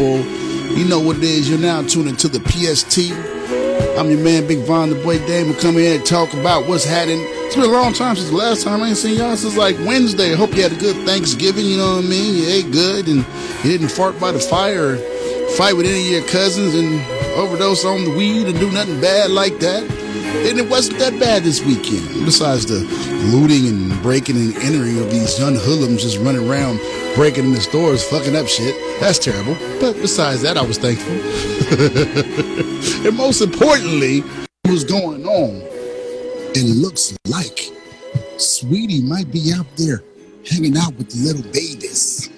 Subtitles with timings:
[0.00, 0.76] people.
[0.76, 1.48] You know what it is.
[1.48, 3.12] You're now tuning to the PST.
[3.98, 7.20] I'm your man, Big Von, the boy will come here and talk about what's happening.
[7.20, 9.76] It's been a long time since the last time I ain't seen y'all since like
[9.80, 10.34] Wednesday.
[10.34, 12.34] Hope you had a good Thanksgiving, you know what I mean?
[12.34, 13.26] You ate good and
[13.64, 14.96] you didn't fart by the fire
[15.58, 17.02] fight with any of your cousins and
[17.34, 19.82] overdose on the weed and do nothing bad like that.
[19.82, 22.24] And it wasn't that bad this weekend.
[22.24, 22.80] Besides the
[23.34, 26.78] looting and breaking and entering of these young hoodlums just running around
[27.14, 28.74] breaking in the stores, fucking up shit.
[29.00, 29.54] That's terrible.
[29.80, 31.12] But besides that, I was thankful.
[33.06, 35.62] and most importantly, what was going on?
[36.52, 37.70] It looks like
[38.38, 40.02] Sweetie might be out there
[40.48, 42.30] hanging out with the little babies.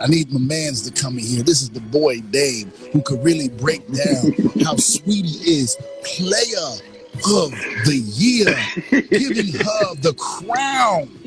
[0.00, 1.42] I need my mans to come in here.
[1.42, 4.32] This is the boy Dave who could really break down
[4.64, 6.72] how Sweetie is player
[7.26, 7.50] of
[7.84, 8.54] the year,
[8.90, 11.21] giving her the crown.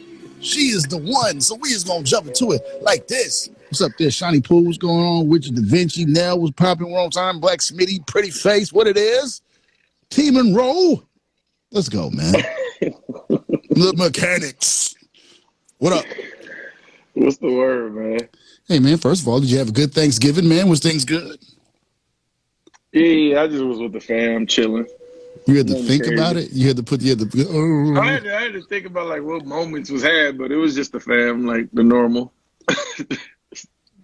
[0.46, 1.42] She is the one.
[1.42, 3.50] So we is gonna jump into it like this.
[3.64, 4.12] What's up there?
[4.12, 5.30] Shiny Pool, what's going on?
[5.30, 7.40] Richard Da Vinci, Nell was popping one time.
[7.40, 9.42] Black Smitty, pretty face, what it is.
[10.12, 11.04] Team and roll.
[11.72, 12.34] Let's go, man.
[12.80, 14.94] the mechanics.
[15.80, 16.06] What up?
[17.14, 18.30] What's the word, man?
[18.68, 18.98] Hey, man.
[18.98, 20.70] First of all, did you have a good Thanksgiving, man?
[20.70, 21.40] Was things good?
[22.92, 24.86] Yeah, I just was with the fam, chilling.
[25.48, 26.52] You had to think about it.
[26.52, 27.48] You had to put you had to.
[27.50, 28.02] Oh.
[28.02, 30.56] I, had to, I had to think about like what moments was had, but it
[30.56, 32.34] was just the fam, like the normal.
[32.98, 33.20] the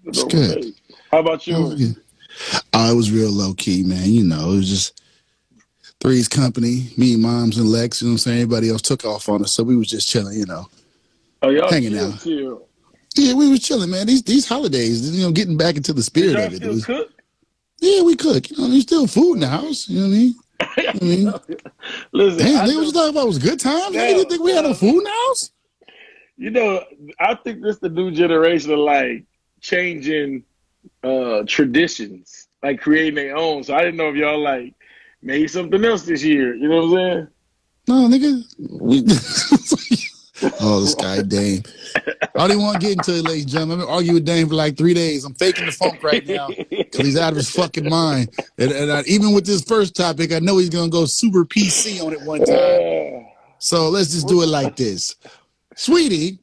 [0.03, 0.65] normal good.
[1.11, 1.55] How about you?
[1.57, 1.93] Oh, yeah.
[2.73, 4.09] oh, was real low key, man.
[4.09, 5.01] You know, it was just
[5.99, 8.01] three's company, me, moms, and Lex.
[8.01, 8.41] You know what I'm saying?
[8.41, 10.37] Everybody else took off on us, so we was just chilling.
[10.37, 10.67] You know,
[11.41, 12.19] oh y'all hanging chill, out.
[12.21, 12.67] Chill.
[13.15, 14.05] Yeah, we was chilling, man.
[14.05, 16.63] These these holidays, you know, getting back into the spirit of it.
[16.63, 16.87] It was?
[17.79, 18.51] Yeah, we cook.
[18.51, 19.89] You know, there's still food in the house.
[19.89, 20.35] You know what I mean?
[20.77, 21.33] I mean,
[22.11, 23.23] listen, damn, what you talking about?
[23.23, 23.95] It was good times.
[23.95, 25.51] You didn't think we had no food house?
[26.37, 26.83] You know,
[27.19, 29.25] I think this the new generation of like
[29.59, 30.43] changing
[31.03, 33.63] uh traditions, like creating their own.
[33.63, 34.73] So I didn't know if y'all like
[35.21, 36.55] made something else this year.
[36.55, 37.27] You know what I'm saying?
[37.87, 38.43] No, nigga.
[38.81, 39.01] We,
[40.59, 41.63] oh, this guy Dame.
[42.35, 43.79] I don't want to get into it, ladies and gentlemen.
[43.81, 45.25] I've been arguing with Dame for like three days.
[45.25, 48.29] I'm faking the funk right now because he's out of his fucking mind.
[48.57, 52.03] And, and I, even with this first topic, I know he's gonna go super PC
[52.03, 53.27] on it one time.
[53.59, 55.15] So let's just do it like this,
[55.75, 56.39] sweetie.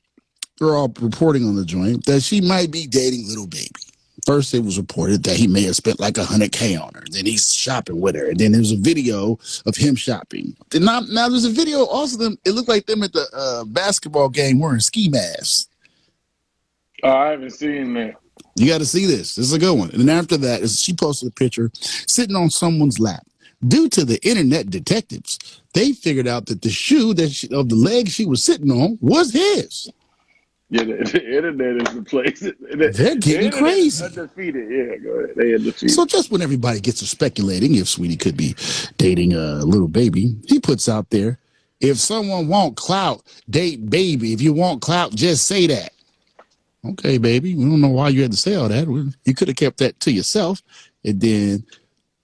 [0.61, 3.71] We're all reporting on the joint that she might be dating little baby.
[4.29, 7.05] First, it was reported that he may have spent like a hundred k on her.
[7.11, 8.29] Then he's shopping with her.
[8.29, 10.55] And then there's a video of him shopping.
[10.69, 12.37] Then now, now there's a video also them.
[12.45, 15.71] It looked like them at the uh, basketball game wearing ski masks.
[17.03, 18.17] Oh, I haven't seen that.
[18.57, 19.37] You got to see this.
[19.37, 19.91] This is a good one.
[19.93, 23.27] And then after that, she posted a picture sitting on someone's lap.
[23.67, 25.39] Due to the internet detectives,
[25.73, 28.99] they figured out that the shoe that she, of the leg she was sitting on
[29.01, 29.91] was his.
[30.71, 32.41] Yeah, the, the internet is the place.
[32.97, 34.05] They're getting the crazy.
[34.05, 34.71] Undefeated.
[34.71, 35.37] Yeah, go ahead.
[35.37, 35.91] They undefeated.
[35.91, 38.55] So just when everybody gets to speculating if Sweetie could be
[38.99, 41.39] dating a little baby, he puts out there,
[41.81, 44.33] if someone want clout, date baby.
[44.33, 45.93] If you want clout, just say that.
[46.85, 47.55] Okay, baby.
[47.55, 48.89] We don't know why you had to say all that.
[49.25, 50.63] You could have kept that to yourself.
[51.05, 51.65] And then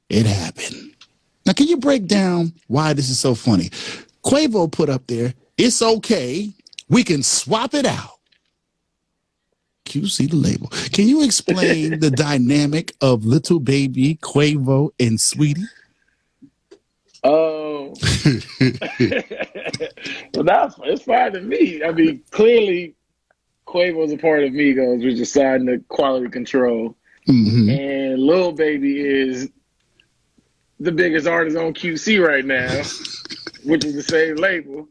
[0.09, 0.95] it happened.
[1.47, 3.71] Now, can you break down why this is so funny?
[4.25, 6.51] Quavo put up there, it's okay.
[6.89, 8.14] We can swap it out.
[9.89, 10.69] QC the label.
[10.93, 15.65] Can you explain the dynamic of little baby Quavo and Sweetie?
[17.27, 17.95] Oh,
[20.35, 21.83] well, that's it's fine to me.
[21.83, 22.95] I mean, clearly,
[23.67, 26.95] Quavo's a part of Migos, which is signed to Quality Control,
[27.27, 27.71] Mhm.
[28.13, 29.49] and Lil Baby is
[30.81, 32.83] the biggest artist on QC right now,
[33.65, 34.87] which is the same label.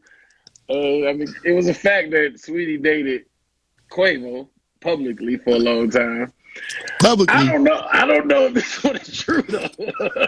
[0.68, 3.26] Uh, I mean, it was a fact that Sweetie dated
[3.92, 4.48] Quavo
[4.94, 6.32] publicly for a long time.
[7.00, 7.34] Publicly.
[7.34, 7.84] I don't know.
[7.90, 9.66] I don't know if this one is true though.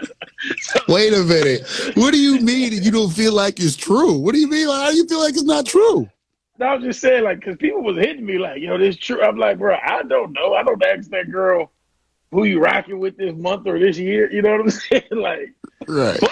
[0.59, 1.61] So- Wait a minute.
[1.95, 4.13] What do you mean you don't feel like it's true?
[4.17, 4.67] What do you mean?
[4.67, 6.07] How do you feel like it's not true?
[6.59, 9.21] I was just saying, like, because people was hitting me like, yo, this true.
[9.23, 10.53] I'm like, bro, I don't know.
[10.53, 11.71] I don't ask that girl
[12.31, 14.31] who you rocking with this month or this year.
[14.31, 15.03] You know what I'm saying?
[15.11, 15.53] like,
[15.87, 16.19] Right.
[16.19, 16.31] but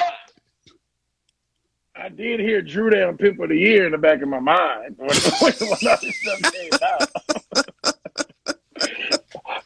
[1.95, 4.95] I did hear Drew Down Pimp of the Year in the back of my mind
[4.97, 5.09] when,
[5.41, 7.94] when, when all this stuff came out.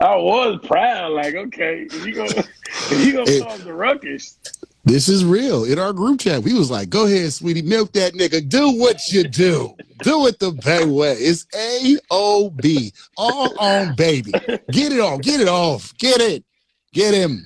[0.02, 2.30] I was proud, like, okay, if you gonna
[2.90, 4.38] if you gonna It- cause the ruckus,
[4.86, 5.66] This is real.
[5.66, 8.48] In our group chat, we was like, go ahead, sweetie, milk that nigga.
[8.48, 9.76] Do what you do.
[10.02, 11.14] Do it the bad way.
[11.14, 12.94] It's A-O-B.
[13.18, 14.32] All on baby.
[14.72, 15.20] Get it on.
[15.20, 15.94] Get it off.
[15.98, 16.46] Get it.
[16.94, 17.46] Get him.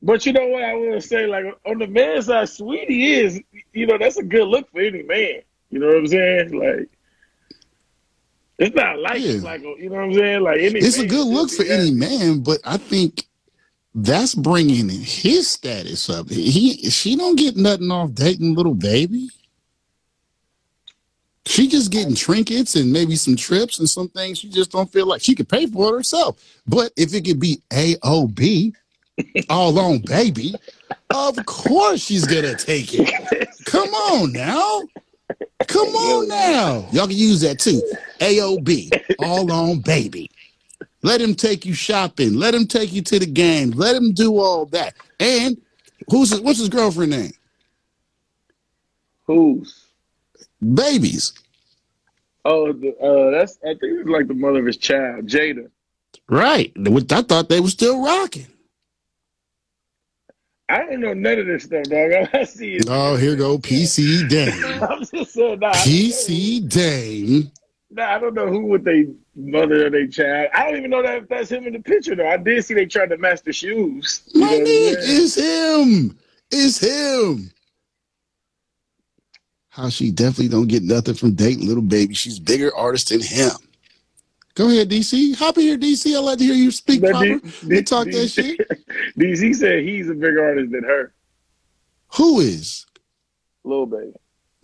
[0.00, 3.40] But you know what I will say, like on the man side, Sweetie is,
[3.72, 5.42] you know, that's a good look for any man.
[5.70, 6.58] You know what I'm saying?
[6.58, 6.88] Like,
[8.58, 9.32] it's not like Yeah.
[9.32, 10.40] it's like you know what I'm saying?
[10.42, 13.24] Like any It's a good look for any man, but I think
[13.94, 16.28] that's bringing his status up.
[16.30, 19.28] He she don't get nothing off dating little baby.
[21.46, 25.06] She just getting trinkets and maybe some trips and some things she just don't feel
[25.06, 26.36] like she could pay for it herself.
[26.66, 28.74] But if it could be AOB,
[29.48, 30.54] all on baby,
[31.10, 33.48] of course she's gonna take it.
[33.64, 34.82] Come on now.
[35.66, 36.88] Come on now.
[36.92, 37.82] Y'all can use that too.
[38.20, 40.30] AOB, all on baby.
[41.02, 42.34] Let him take you shopping.
[42.34, 43.70] Let him take you to the game.
[43.70, 44.94] Let him do all that.
[45.20, 45.60] And
[46.10, 47.32] who's his, what's his girlfriend name?
[49.26, 49.84] Who's?
[50.74, 51.34] Babies.
[52.44, 55.70] Oh, the, uh, that's I think it's like the mother of his child, Jada.
[56.28, 56.72] Right.
[56.76, 58.46] I thought they were still rocking.
[60.68, 62.12] I didn't know none of this stuff, dog.
[62.32, 62.84] I see it.
[62.88, 64.82] Oh, here go PC Dame.
[64.82, 67.50] I'm just saying, nah, PC Dame.
[67.90, 70.50] Nah, I don't know who would they mother or they child.
[70.52, 72.28] I don't even know that if that's him in the picture though.
[72.28, 74.22] I did see they tried to match the shoes.
[74.34, 76.18] You My know what nigga, it's him.
[76.50, 77.50] It's him.
[79.70, 82.12] How she definitely don't get nothing from dating little baby.
[82.12, 83.52] She's bigger artist than him.
[84.58, 85.36] Go ahead, DC.
[85.36, 86.16] Hop in here, DC.
[86.16, 87.38] I'd like to hear you speak But proper.
[87.38, 88.58] D- and talk D- that shit.
[89.16, 91.12] DC said he's a bigger artist than her.
[92.16, 92.84] Who is?
[93.62, 94.14] Little baby.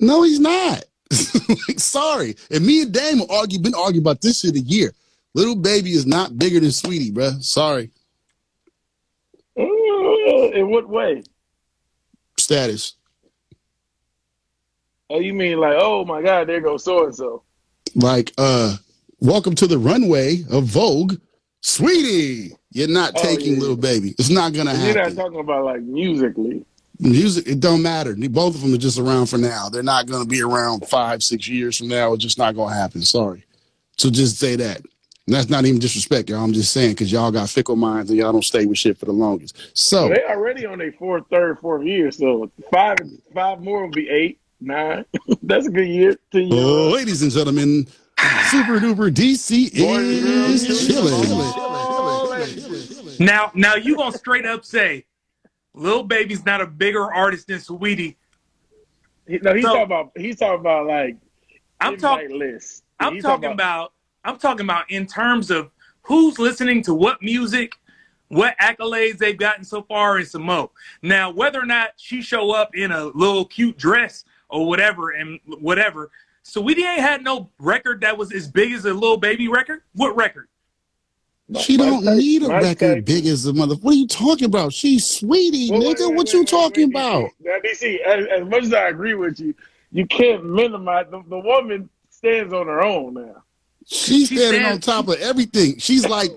[0.01, 0.83] No, he's not.
[1.69, 2.35] like, sorry.
[2.51, 4.93] And me and Dame will argue, been arguing about this shit a year.
[5.33, 7.41] Little baby is not bigger than Sweetie, bruh.
[7.41, 7.93] Sorry.
[9.57, 11.23] Uh, in what way?
[12.37, 12.95] Status.
[15.09, 17.45] Oh, you mean like, oh my God, there goes so and so.
[17.95, 18.77] Like, uh,
[19.25, 21.15] welcome to the runway of Vogue.
[21.63, 23.61] Sweetie, you're not Oh, taking yeah.
[23.61, 24.15] little baby.
[24.19, 24.95] It's not gonna happen.
[24.95, 26.65] You're not talking about like musically.
[27.01, 28.15] Music, it don't matter.
[28.15, 29.69] Both of them are just around for now.
[29.69, 32.13] They're not gonna be around five, six years from now.
[32.13, 33.03] It's just not gonna happen.
[33.03, 33.45] Sorry.
[33.97, 34.83] So just say that.
[35.27, 36.45] And that's not even disrespect, y'all.
[36.45, 39.07] I'm just saying because y'all got fickle minds and y'all don't stay with shit for
[39.07, 39.57] the longest.
[39.73, 42.99] So They already on their fourth, third, fourth year, so five,
[43.33, 45.07] five more will be eight, nine.
[45.43, 46.17] That's a good year.
[46.31, 46.93] Ten years.
[46.93, 47.87] Ladies and gentlemen,
[48.51, 51.29] Super Duper DC is chilling.
[53.25, 55.05] Now, now you gonna straight up say,
[55.75, 58.17] "Lil Baby's not a bigger artist than Sweetie."
[59.29, 60.13] No, he's So- talking about.
[60.17, 61.17] He's talking about like.
[61.81, 62.39] I'm talking.
[62.39, 62.85] list.
[63.01, 63.93] I'm He's talking about.
[64.25, 65.71] I'm talking about in terms of
[66.03, 67.77] who's listening to what music,
[68.29, 70.71] what accolades they've gotten so far, and some more.
[71.03, 75.41] Now, whether or not she show up in a little cute dress or whatever, and
[75.47, 76.11] whatever,
[76.45, 79.83] Sweetie ain't had no record that was as big as a little Baby record.
[79.95, 80.49] What record?
[81.61, 83.03] She Mike don't Tyson- need a record Tyson.
[83.05, 83.75] big as a mother.
[83.77, 84.73] What are you talking about?
[84.73, 86.09] She's sweetie, Well, nigga.
[86.09, 87.31] wait, what wait, you wait, talking wait, about?
[87.41, 89.55] Now, DC, as, as much as I agree with you,
[89.91, 93.43] you can't minimize the, the woman stands on her own now.
[93.87, 95.79] She's She standing said- on top of everything.
[95.79, 96.31] She's like,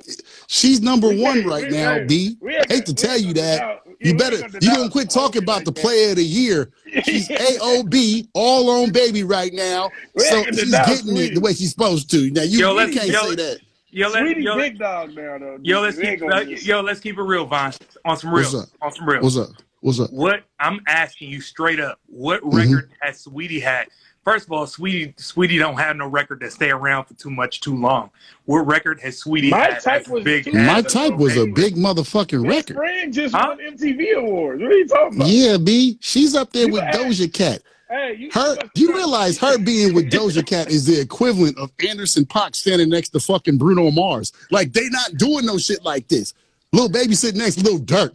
[0.48, 2.38] she's number one right now, hey, B.
[2.70, 3.84] Hate to tell you that.
[4.00, 6.70] You better, you deny gonna quit talking about the like player of the year.
[7.04, 9.90] She's AOB, all on baby right now.
[10.18, 12.30] So she's getting it the way she's supposed to.
[12.32, 13.60] Now you, Yo, you can't yo, say that.
[13.90, 15.58] Yo, let, Sweetie yo, big dog now though.
[15.64, 17.74] yo, let's keep, uh, yo, let's keep it real, Von.
[18.06, 18.70] On some real, What's up?
[18.82, 19.22] on some real.
[19.22, 19.50] What's up?
[19.80, 20.12] What's up?
[20.12, 22.56] What I'm asking you straight up, what Mm-hmm.
[22.58, 23.88] record has Sweetie had?
[24.28, 27.62] First of all, Sweetie, Sweetie don't have no record that stay around for too much,
[27.62, 28.10] too long.
[28.44, 29.80] What record has Sweetie My had?
[29.80, 30.44] Type was big.
[30.44, 32.76] too- My a type was a big motherfucking His record.
[32.76, 33.56] friend just Huh?
[33.56, 34.62] won MTV awards.
[34.62, 35.30] What are you talking about?
[35.30, 35.98] Yeah, B.
[36.02, 37.62] She's up there You with asked- Doja Cat.
[37.90, 42.26] Hey, you, Her, you realize her being with Doja Cat is the equivalent of Anderson
[42.26, 44.34] Paak standing next to fucking Bruno Mars.
[44.52, 46.34] Like they not doing no shit like this.
[46.74, 48.12] Little baby sitting next to little Durk.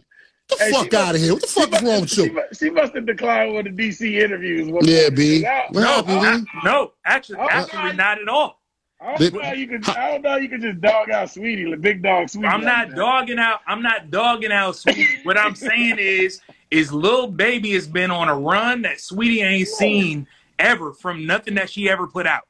[0.49, 1.33] Get the Hey, fuck out of here.
[1.33, 2.41] What the fuck is must- wrong with She, you?
[2.53, 4.69] she must have declined one of the DC interviews.
[4.69, 5.15] one Yeah, morning.
[5.15, 5.45] B.
[5.45, 6.45] I, What no, happened, I, B?
[6.65, 8.59] No, actually, Oh, actually, my- not at all.
[9.01, 9.89] I don't know you could.
[9.89, 12.47] I don't know you could just dog out Sweetie, the big dog Sweetie.
[12.47, 12.95] I'm not that.
[12.95, 13.59] dogging out.
[13.67, 15.05] I'm not dogging out Sweetie.
[15.23, 16.39] what I'm saying is,
[16.71, 20.25] is little Baby has been on a run that Sweetie ain't seen
[20.57, 22.43] ever from nothing that she ever put out.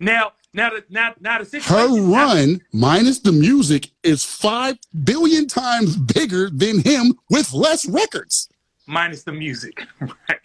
[0.00, 1.74] Now, now, the, now, now the situation.
[1.74, 7.86] Her now- run, minus the music, is five billion times bigger than him with less
[7.86, 8.48] records.
[8.86, 9.80] minus the music.
[10.00, 10.38] right.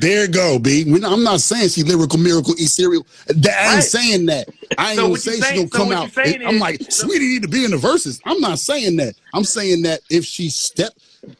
[0.00, 0.82] There you go, B.
[1.02, 3.06] I'm not saying she lyrical miracle e serial.
[3.30, 3.80] I ain't Right.
[3.82, 4.48] saying that.
[4.76, 6.14] I ain't So gonna say she saying- gonna so come out.
[6.16, 8.20] you I'm is- like, sweetie need to be in the verses.
[8.26, 9.14] I'm not saying that.
[9.32, 10.92] I'm saying that if she step,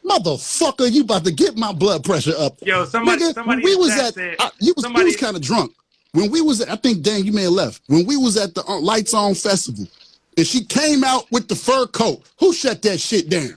[0.03, 2.57] motherfucker, you about to get my blood pressure up.
[2.65, 5.43] Yo, somebody, Nigga, somebody we was at, said, I, you was, you was kind of
[5.43, 5.71] drunk.
[6.13, 7.81] When we was at, I think, Dan, you may have left.
[7.87, 9.85] When we was at the uh, Lights On Festival,
[10.37, 13.55] and she came out with the fur coat, who shut that shit down?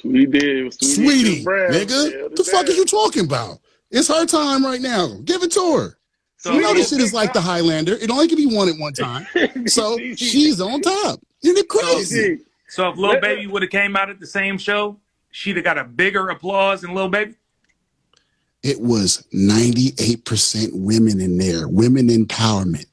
[0.00, 0.72] Sweetie did.
[0.74, 2.12] Sweetie, Sweetie, nigga.
[2.12, 3.58] Yeah, the fuck is you talking about?
[3.90, 5.18] It's her time right now.
[5.24, 5.98] Give it to her.
[6.38, 7.40] So you know Sweetie this shit is big like the.
[7.40, 7.94] Highlander.
[7.94, 9.26] It only can be won at one time.
[9.66, 11.20] So she's on top.
[11.42, 12.36] Isn't it crazy?
[12.36, 14.98] DC, So if Lil Baby would have came out at the same show,
[15.30, 17.34] she'd have got a bigger applause than Lil Baby.
[18.64, 22.86] It was 98% women in there, women empowerment.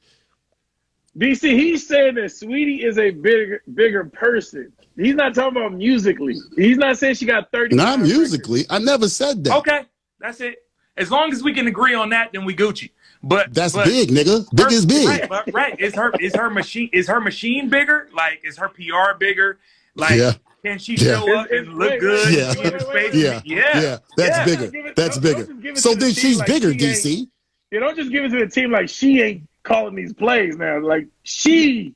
[1.18, 4.72] DC, he's saying that Sweetie is a bigger bigger person.
[4.96, 6.36] He's not talking about musically.
[6.56, 7.76] He's not saying she got 30.
[7.76, 8.64] Not musically.
[8.70, 9.56] I never said that.
[9.58, 9.84] Okay,
[10.20, 10.66] that's it.
[10.96, 12.90] As long as we can agree on that, then we Gucci.
[13.22, 14.44] But That's but big, nigga.
[14.54, 15.08] Big her- is big.
[15.08, 15.78] Right, but- right.
[15.78, 18.08] Is her is her machine is her machine bigger?
[18.12, 19.58] Like is her PR bigger?
[19.94, 20.32] Like Yeah.
[20.64, 21.18] Can she Yeah.
[21.20, 22.26] show up and look Wait, good?
[22.26, 22.48] wait, Yeah.
[22.50, 23.14] and be in wait, wait.
[23.14, 23.40] Yeah.
[23.44, 24.44] yeah, Yeah, that's Yeah.
[24.44, 24.64] bigger.
[24.88, 25.46] It- That's don't- don't bigger.
[25.52, 27.28] just give it So to the then she's like bigger, she DC.
[27.70, 30.78] You don't just give it to the team like she ain't calling these plays now.
[30.80, 31.94] Like she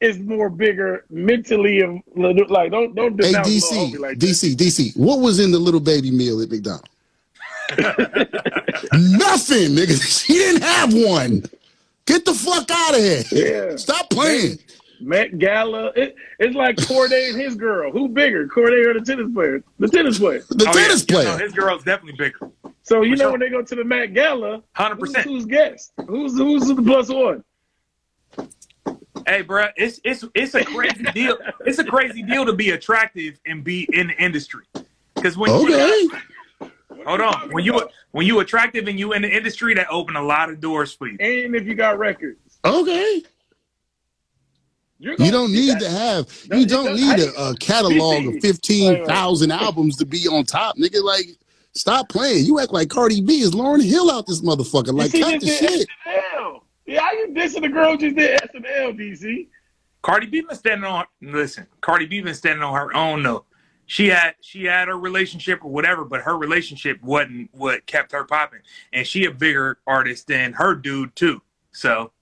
[0.00, 4.26] is more bigger mentally and like don't don't Hey, DC, Lil Homie like that.
[4.26, 4.92] DC, DC.
[4.96, 6.88] What was in the little baby meal at McDonald's?
[8.92, 10.00] Nothing, nigga.
[10.26, 11.44] She didn't have one.
[12.06, 13.22] Get the fuck out of here.
[13.32, 13.76] Yeah.
[13.76, 14.58] Stop playing.
[15.04, 15.92] Met Gala.
[15.96, 17.90] It, it's like Cordae and his girl.
[17.92, 19.62] Who bigger, Cordae or the tennis player?
[19.78, 20.42] The tennis player.
[20.48, 21.14] The Oh, tennis yeah.
[21.14, 21.28] player.
[21.28, 22.50] No, his girl's definitely bigger.
[22.82, 23.30] So you For know sure.
[23.32, 25.26] when they go to the Met Gala, Hundred who's, percent.
[25.26, 25.92] who's guest?
[26.06, 27.44] Who's who's the plus one?
[29.26, 31.38] Hey, bruh, it's it's it's a crazy deal.
[31.64, 34.64] It's a crazy deal to be attractive and be in the industry.
[35.14, 36.08] Because when you Okay.
[37.06, 40.22] hold on, when you when you attractive and you in the industry, that open a
[40.22, 41.16] lot of doors for you.
[41.20, 43.22] And if you got records, Okay.
[44.98, 45.80] You're You don't need that.
[45.80, 46.28] to have.
[46.50, 49.64] No, You it don't does- need a, catalog of fifteen thousand Wait, wait.
[49.64, 51.02] albums to be on top, nigga.
[51.02, 51.26] Like,
[51.72, 52.44] stop playing.
[52.46, 54.92] You act like Cardi B is Lauryn Hill out this motherfucker.
[54.96, 55.88] Like, she cut the shit.
[56.06, 56.60] SNL.
[56.86, 59.48] Yeah, how you dissing the girl just did SNL, DC?
[60.02, 61.06] Cardi B been standing on.
[61.22, 63.44] Listen, Cardi B been standing on her own though.
[63.86, 68.24] She had she had her relationship or whatever, but her relationship wasn't what kept her
[68.24, 68.60] popping.
[68.92, 71.40] And she a bigger artist than her dude too.
[71.72, 72.12] So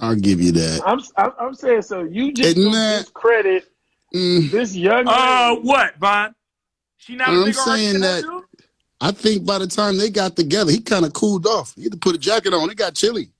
[0.00, 0.82] I'll give you that.
[0.86, 2.04] I'm I'm, I'm saying so.
[2.04, 3.70] You just Isn't that- discredit
[4.14, 5.04] Mm, this young.
[5.06, 5.68] Uh, lady.
[5.68, 6.34] what, Von?
[6.96, 8.40] She not a I'm big artist saying that- her?
[9.00, 11.74] I think by the time they got together, he kind of cooled off.
[11.76, 12.68] He had to put a jacket on.
[12.70, 13.30] It got chilly.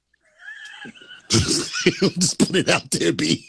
[1.31, 3.45] Just put it out there, B.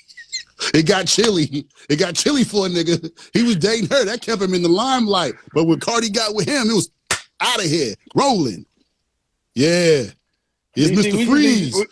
[0.74, 1.66] It got chilly.
[1.89, 3.12] It got chilly for a nigga.
[3.34, 4.06] He was dating her.
[4.06, 5.34] That kept him in the limelight.
[5.54, 6.89] But when Cardi got with him, it was
[7.39, 8.66] out of here, rolling.
[9.56, 10.04] Yeah.
[10.74, 11.28] Here's DC, we Mr.
[11.28, 11.86] Freeze.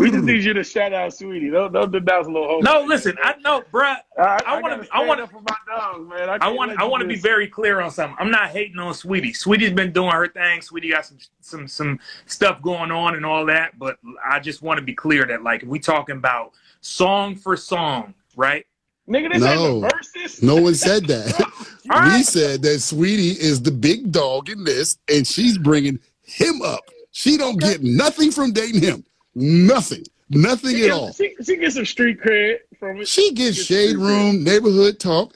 [0.00, 1.50] Need- We, we just need you to shout out, sweetie.
[1.50, 2.62] Don't don't denounce little hope.
[2.64, 3.96] No, listen, I know, bruh.
[4.18, 6.28] I, I wanna- I wanna- for my dogs, man.
[6.28, 8.16] I, I want I want to be very clear on something.
[8.18, 9.32] I'm not hating on Sweetie.
[9.32, 10.60] Sweetie's been doing her thing.
[10.62, 14.78] Sweetie got some some some stuff going on and all that, but I just want
[14.78, 18.66] to be clear that like if we talking about song for song, right?
[19.08, 19.32] nigga.
[19.32, 19.50] This No.
[19.52, 20.42] ain't the verses.
[20.42, 21.40] No one said that.
[21.90, 22.24] All we right.
[22.24, 26.82] said that Sweetie is the big dog in this, and she's bringing him up.
[27.10, 29.04] She don't get nothing from dating him.
[29.34, 30.02] Nothing.
[30.28, 31.12] Nothing She at gets, all.
[31.12, 33.08] she, she gets some street cred from it.
[33.08, 35.34] She gets Gets shade street room, neighborhood talk.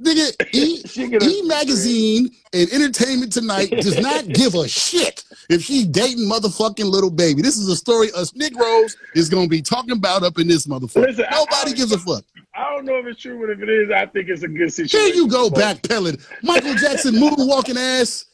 [0.00, 5.24] Nigga, E, She get a e magazine and Entertainment Tonight does not give a shit
[5.50, 7.42] if she's dating motherfucking little baby.
[7.42, 11.06] This is a story us Negroes is gonna be talking about up in this motherfucker.
[11.08, 12.24] Listen, I- Nobody I- gives a fuck.
[12.54, 14.72] I don't know if it's true, but if it is, I think it's a good
[14.72, 14.98] situation.
[15.06, 15.62] Here you go, for both.
[15.82, 16.24] backpedaling.
[16.42, 18.24] Michael Jackson moonwalking ass.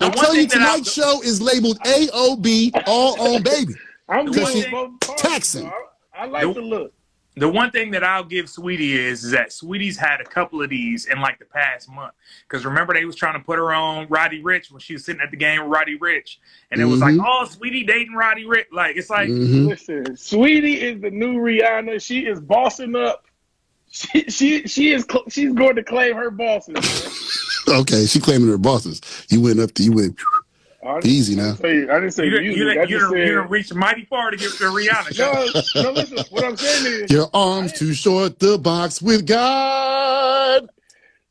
[0.00, 3.74] I one tell you, thing I- tonight's show is labeled AOB, all on baby.
[4.08, 5.66] I'm The good one with thing- both parties, taxing.
[5.66, 5.82] I,
[6.22, 6.92] I like The- the look.
[7.38, 10.70] The one thing that I'll give Sweetie is, is that Sweetie's had a couple of
[10.70, 12.14] these in like the past month.
[12.48, 15.20] Because remember they was trying to put her on Roddy Ricch when she was sitting
[15.20, 16.38] at the game with Roddy Ricch,
[16.70, 17.26] and it was like, Mhm.
[17.28, 18.64] oh, Sweetie dating Roddy Ricch.
[18.72, 19.68] Like it's like Mhm.
[19.68, 22.00] Listen, Sweetie is the new Rihanna.
[22.02, 23.26] She is bossing up.
[23.90, 26.74] She she she is cl- she's going to claim her bosses.
[27.68, 29.00] Okay, she claiming her bosses.
[29.28, 30.16] You went up to you went
[30.86, 31.54] I didn't easy now.
[31.54, 32.58] say, I didn't say you didn't music.
[32.58, 34.64] you I didn't you just didn't- you said didn't reach mighty far to get to
[34.64, 35.18] Rihanna.
[35.74, 35.90] no, no.
[35.92, 40.68] Listen, what I'm saying is, Your arms too short, the box with God.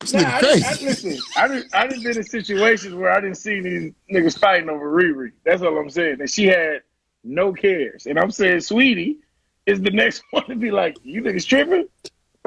[0.01, 3.11] This nah, nigga I, didn't- I, listen, I didn't I didn't been in situations where
[3.11, 5.31] I didn't see these niggas fighting over Riri.
[5.45, 6.19] That's all I'm saying.
[6.19, 6.81] And she had
[7.23, 8.05] no cares.
[8.05, 9.17] And I'm saying, Sweetie
[9.65, 11.87] is the next one to be like, you niggas tripping?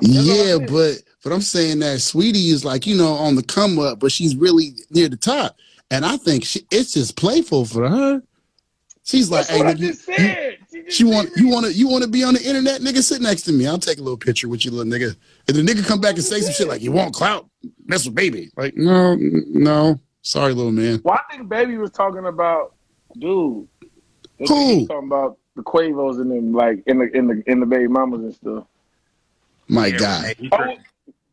[0.01, 3.99] Yeah, but but I'm saying that Sweetie is like you know on the come up,
[3.99, 5.57] but she's really near the top,
[5.91, 8.23] and I think she, it's just playful for her.
[9.05, 10.59] She's like, That's hey, I nigga, just you, said.
[10.71, 13.03] She, she want you want to you want to be on the internet, nigga.
[13.03, 13.67] Sit next to me.
[13.67, 15.17] I'll take a little picture with you, little nigga.
[15.47, 17.49] And the nigga come back and say some shit like, "You want clout?
[17.87, 21.01] Mess with baby." Like, no, no, sorry, little man.
[21.05, 22.75] Well, I think Baby was talking about,
[23.19, 23.67] dude.
[24.39, 24.45] Who?
[24.47, 27.89] what talking about the Quavos and them, like in the in the in the baby
[27.89, 28.65] mamas and stuff.
[29.69, 30.85] My Yeah, God, Renee, he Oh, tripping.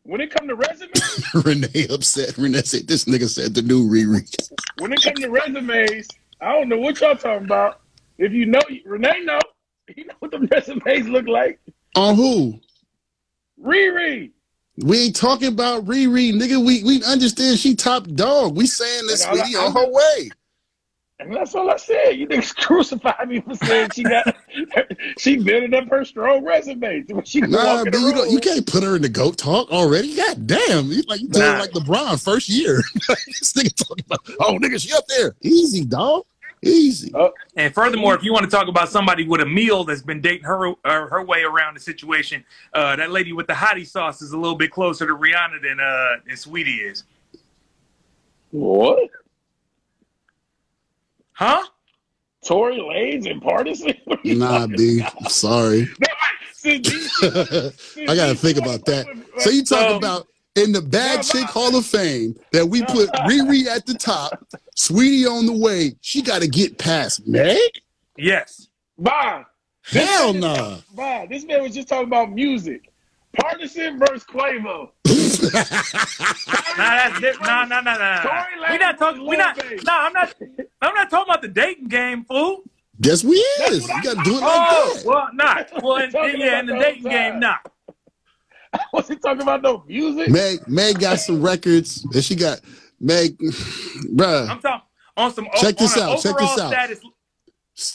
[0.06, 2.36] When it come to resumes, Renee upset.
[2.38, 4.24] Renee said, "This nigga said the new Riri."
[4.78, 6.08] when it come to resumes,
[6.40, 7.80] I don't know what y'all talking about.
[8.18, 9.38] If you know, Renee know,
[9.94, 11.60] You know what the resumes look like.
[11.94, 12.60] On who?
[13.62, 14.30] Riri.
[14.78, 16.64] We ain't talking about Riri, nigga.
[16.64, 18.56] We we understand she top dog.
[18.56, 20.30] We saying this sweetie on her way.
[21.18, 22.10] And that's all I said.
[22.12, 24.36] You niggas crucified me for saying she got
[25.18, 27.04] she building up her strong resume.
[27.24, 29.08] She can Nah, walk in but the you don't, you can't put her in the
[29.08, 30.14] goat talk already.
[30.14, 31.58] God damn, you like you doing Nah.
[31.58, 32.82] like LeBron first year.
[33.08, 35.34] this nigga talking about, oh nigga, she up there.
[35.42, 36.24] Easy, dog.
[36.62, 37.12] Easy.
[37.56, 40.44] And furthermore, if you want to talk about somebody with a meal that's been dating
[40.44, 42.44] her uh, her way around the situation,
[42.74, 45.80] uh, that lady with the hottie sauce is a little bit closer to Rihanna than
[45.80, 47.04] uh than Sweetie is.
[48.50, 49.10] What?
[51.36, 51.62] Huh?
[52.46, 53.94] Tory Lanez and Pardison?
[54.24, 55.04] Nah, B.
[55.28, 55.86] Sorry.
[56.54, 59.06] Since DC I gotta think about that.
[59.38, 60.26] So you talk So- about
[60.56, 64.42] in the bad chick hall of fame that we put Riri at the top,
[64.74, 65.94] Sweetie on the way.
[66.00, 67.58] She got to get past Meg.
[68.16, 68.68] Yes.
[68.96, 69.44] Bye.
[69.84, 70.78] Hell nah.
[70.94, 71.26] Bye.
[71.28, 72.90] This man was just talking about music.
[73.38, 74.90] Pardison versus Quavo.
[75.52, 78.22] Nah, that's di- nah, nah, nah, nah.
[78.22, 78.72] Tory nah.
[78.72, 79.26] We not talking.
[79.26, 79.56] We not.
[79.56, 79.82] Lil Baby.
[79.84, 80.34] Nah, I'm not.
[80.82, 82.62] I'm not talking about the dating game, fool.
[82.98, 83.88] Yes, we That's is.
[83.88, 85.04] You got to do it like Oh, that.
[85.04, 85.82] well, not.
[85.82, 87.40] Well, in, Talking yeah, in the dating whole game, time.
[87.40, 87.56] nah.
[88.92, 90.28] Was he talking about no music?
[90.30, 92.60] Meg, Meg got some records and she got.
[93.00, 94.86] Meg, bruh, I'm talking
[95.16, 95.48] on some.
[95.56, 96.68] Check this out, check this out.
[96.72, 97.00] Status,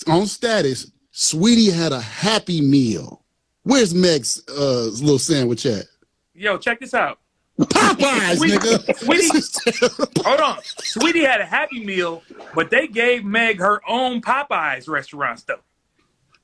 [0.07, 3.23] on status, Sweetie had a happy meal.
[3.63, 5.85] Where's Meg's uh, little sandwich at?
[6.33, 7.19] yo, check this out.
[7.59, 8.97] Popeyes, Sweetie- nigga.
[8.97, 10.07] Sweetie- This is terrible.
[10.23, 10.59] Hold on.
[10.79, 12.23] Sweetie had a Happy Meal,
[12.55, 15.59] but they gave Meg her own Popeyes restaurant stuff.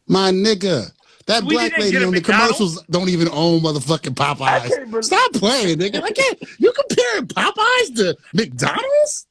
[0.07, 0.91] My nigga.
[1.25, 2.57] That Sweetie black lady on the McDonald's?
[2.57, 5.03] commercials don't even own motherfucking Popeyes.
[5.03, 6.01] Stop playing, nigga.
[6.01, 6.39] I can't.
[6.59, 9.25] You comparing Popeyes to McDonald's?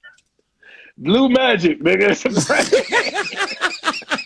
[0.99, 2.17] Blue Magic, nigga.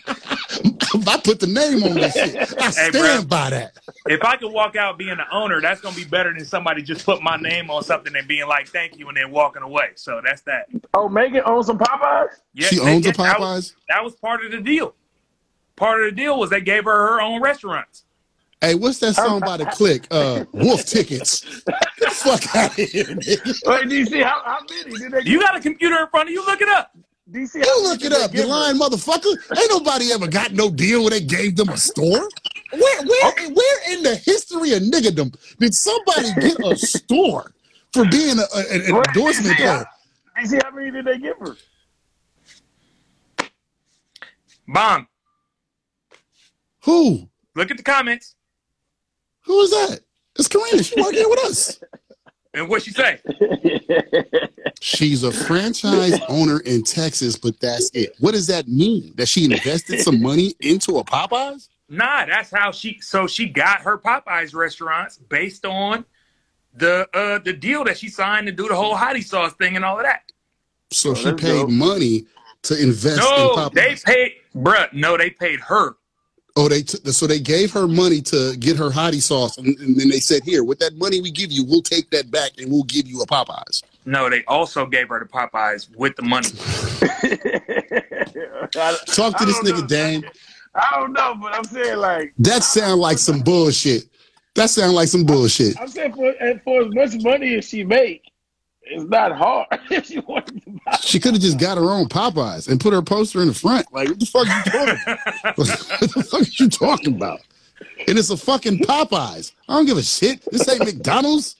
[0.53, 1.07] It's.
[1.07, 2.35] I put the name on this shit.
[2.35, 3.29] I Hey, stand bruh.
[3.29, 3.73] by that.
[4.07, 7.05] If I could walk out being the owner, that's gonna be better than somebody just
[7.05, 9.91] put my name on something and being like, "Thank you," and then walking away.
[9.95, 10.67] So that's that.
[10.93, 12.29] oh, Megan owns some Popeyes?
[12.53, 13.75] Yeah, she owns a yeah, that was- Popeyes.
[13.89, 14.93] That was part of the deal.
[15.75, 18.03] Part of the deal was they gave her her own restaurants.
[18.59, 20.05] Hey, what's that song by the click?
[20.11, 21.41] Uh, Wolf Tickets.
[21.65, 23.57] The fuck out of here, nigga.
[23.65, 26.45] Wait, DC, how, how many did they You got a computer in front of you?
[26.45, 26.95] Look it up.
[27.31, 29.35] DC, You look it up, you give lying motherfucker.
[29.57, 32.29] Ain't nobody ever got no deal where they gave them a store.
[32.71, 37.53] Where, where, where in the history of niggerdom did somebody get a store
[37.93, 39.85] for being a, a- an Wait, endorsement DC, player?
[40.35, 41.55] how- DC, how many did they give her?
[44.67, 45.07] Bomb.
[46.83, 47.29] Who?
[47.55, 48.35] Look at the comments
[49.45, 49.99] Who is that?
[50.37, 50.81] It's Karina.
[50.83, 51.79] She working here with us.
[52.53, 53.19] and what she say.
[54.79, 58.15] She's a franchise owner in Texas, but that's it.
[58.19, 59.13] What does that mean?
[59.15, 61.69] That she invested some money into a Popeyes?
[61.89, 62.99] Nah, that's how she.
[63.01, 66.05] So she got her Popeyes restaurants based on
[66.73, 69.83] the uh the deal that she signed to do the whole hottie sauce thing and
[69.83, 70.31] all of that.
[70.89, 71.69] So Oh, she paid dope.
[71.69, 72.25] money
[72.63, 73.73] to invest in No, Popeyes.
[73.73, 74.91] they paid, bruh.
[74.93, 75.95] No, they paid her.
[76.55, 79.97] Oh, they t- so they gave her money to get her hottie sauce, and, and
[79.97, 82.69] then they said, "Here, with that money we give you, we'll take that back and
[82.69, 86.49] we'll give you a Popeyes." No, they also gave her the Popeyes with the money.
[88.71, 89.87] Talk to I this nigga, know.
[89.87, 90.23] Dan.
[90.75, 94.05] I don't know, but I'm saying like That sound like some bullshit.
[94.55, 95.79] That sound like some bullshit.
[95.79, 98.30] I'm saying for and for as much money as she make,
[98.91, 100.97] it's not hard if she wanted to buy.
[101.01, 103.85] She could have just got her own Popeyes and put her poster in the front.
[103.93, 105.57] Like, what the fuck you talking about?
[105.57, 107.39] what the fuck are you talking about?
[108.07, 109.53] And it's a fucking Popeyes.
[109.69, 110.41] I don't give a shit.
[110.51, 111.55] This ain't McDonald's.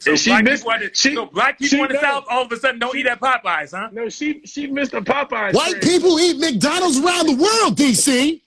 [0.00, 2.02] So And she black missed- people, the, she- so black she people in the knows.
[2.02, 3.88] South all of a sudden don't eat at Popeyes, huh?
[3.92, 5.54] No, she she missed a Popeyes.
[5.54, 5.82] White trend.
[5.82, 8.40] people eat McDonald's around the world, DC.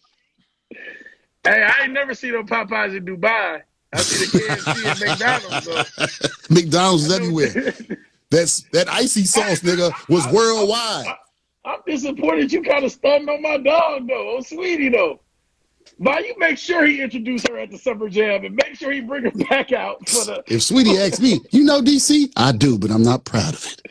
[1.43, 3.61] Hey, I ain't never seen no Popeyes in Dubai.
[3.93, 6.07] I see the KFC and McDonald's.
[6.07, 6.53] So.
[6.53, 7.97] McDonald's is everywhere.
[8.31, 11.07] That's that icy sauce, nigga, was worldwide.
[11.65, 15.19] I'm disappointed you kind of stunned on my dog though, oh sweetie though.
[15.97, 19.01] Why you make sure he introduce her at the summer jam and make sure he
[19.01, 22.31] bring her back out for the If Sweetie asks me, you know DC?
[22.37, 23.81] I do, but I'm not proud of it.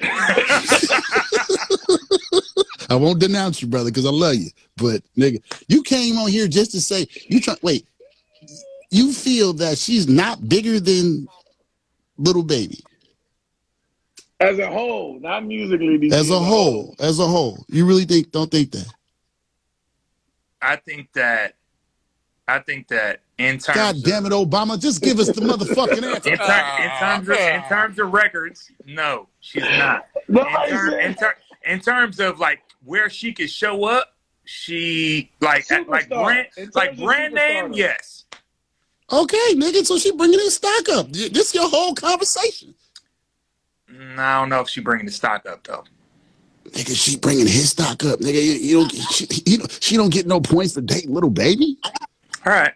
[2.88, 4.48] I won't denounce you, brother, because I love you.
[4.76, 7.86] But nigga, you came on here just to say you try wait.
[8.90, 11.28] You feel that she's not bigger than
[12.16, 12.80] little baby.
[14.40, 15.98] as a whole, not musically.
[15.98, 16.94] DC, As a whole.
[16.98, 17.64] As a whole.
[17.68, 18.86] You really think don't think that.
[20.60, 21.54] I think that
[22.48, 26.30] I think that in terms God damn it, Obama, just give us the motherfucking answer.
[26.30, 30.06] in, ter- in terms of in terms of records, no, she's not.
[30.28, 35.30] No, In, ter- in, ter- in terms of like where she could show up, she
[35.40, 38.24] like like brand like brand name, yes.
[39.10, 39.84] Okay, nigga.
[39.84, 41.10] So she bringing his stock up.
[41.12, 42.74] This your whole conversation.
[44.18, 45.84] I don't know if she bringing the stock up though.
[46.70, 48.20] Nigga, she bringing his stock up.
[48.20, 48.92] Nigga, you, you don't.
[48.92, 51.78] She, you, she don't get no points to date little baby.
[52.44, 52.74] All right.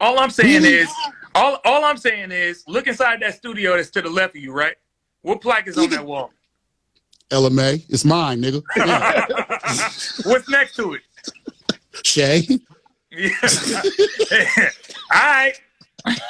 [0.00, 0.88] All I'm saying is,
[1.34, 4.52] all all I'm saying is, look inside that studio that's to the left of you,
[4.52, 4.76] right?
[5.22, 6.32] What plaque is on that wall?
[7.30, 8.62] LMA, it's mine, nigga.
[10.24, 11.02] What's next to it?
[12.04, 12.46] Shay.
[13.18, 13.30] Yeah.
[15.12, 15.54] all right.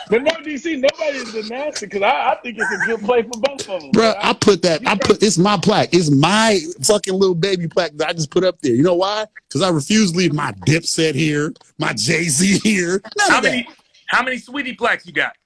[0.09, 3.38] But no, DC, nobody's denounced it because I, I think it's a good play for
[3.40, 3.90] both of them.
[3.92, 4.87] Bro, I put that.
[4.88, 5.90] I put it's my plaque.
[5.92, 8.74] It's my fucking little baby plaque that I just put up there.
[8.74, 9.27] You know why?
[9.46, 13.03] Because I refuse to leave my Dipset here, my Jay Z here.
[13.18, 13.51] None How of that.
[13.51, 13.68] many
[14.07, 15.37] how many sweetie plaques you got?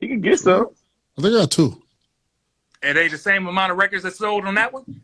[0.00, 0.68] You can get some.
[1.18, 1.82] I think I got two.
[2.82, 5.00] Are they the same amount of records that sold on that one?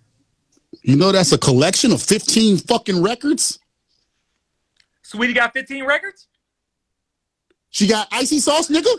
[0.83, 3.59] You know that's a collection of fifteen fucking records.
[5.11, 6.29] Sweetie got 15 records?
[7.71, 8.95] She got icy sauce, nigga.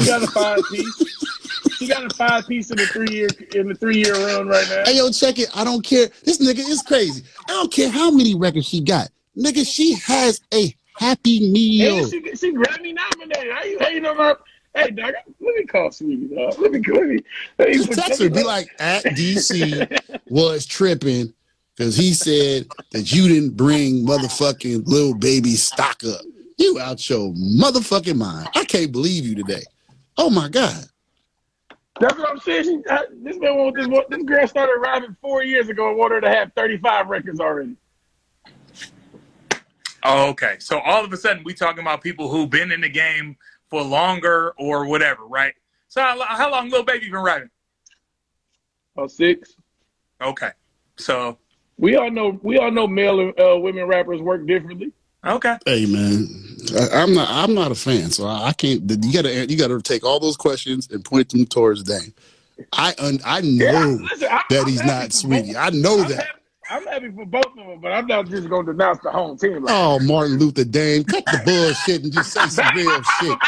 [0.00, 1.78] She got a five piece.
[1.78, 4.66] He got a five piece in the three year in the three year run right
[4.68, 4.82] now.
[4.84, 5.56] Hey yo, check it.
[5.56, 6.08] I don't care.
[6.24, 7.22] This nigga is crazy.
[7.48, 9.08] I don't care how many records she got.
[9.38, 11.98] Nigga, she has a happy meal.
[11.98, 13.52] And she she Grammy nominated.
[13.52, 14.36] How you hating on her?
[14.74, 16.34] Hey, dog, let me call Sweetie.
[16.34, 16.58] Dog.
[16.58, 17.18] Let me let me.
[17.58, 21.32] Let me Just text her, be like, at DC was tripping
[21.80, 26.20] because he said that you didn't bring motherfucking little baby stock up.
[26.58, 28.50] You out your motherfucking mind.
[28.54, 29.62] I can't believe you today.
[30.18, 30.84] Oh my God.
[31.98, 32.64] That's what I'm saying.
[32.64, 33.88] She, I, this man want this.
[34.10, 37.76] This girl started rapping four years ago and wanted her to have 35 records already.
[40.02, 40.56] Oh, okay.
[40.58, 43.38] So all of a sudden, we talking about people who've been in the game
[43.70, 45.54] for longer or whatever, right?
[45.88, 47.48] So how, how long little Baby been rapping?
[48.98, 49.56] Oh, six.
[50.20, 50.50] Okay.
[50.98, 51.38] So
[51.80, 52.38] We all know.
[52.42, 54.92] We all know male and uh, women rappers work differently.
[55.26, 55.58] okay.
[55.66, 56.28] Hey man,
[56.78, 57.28] I, I'm not.
[57.30, 58.90] I'm not a fan, so I, I can't.
[59.04, 59.46] You gotta.
[59.50, 62.14] You gotta take all those questions and point them towards Dame.
[62.72, 65.56] I un, I know listen, I- that I'm he's not sweetie.
[65.56, 66.18] I know I'm that.
[66.18, 66.40] happy,
[66.70, 69.38] I'm happy for both of them, but I'm not just going to denounce the home
[69.38, 69.64] team.
[69.64, 73.42] Like, Oh, Martin Luther Dame, cut the bullshit and just say some real shit.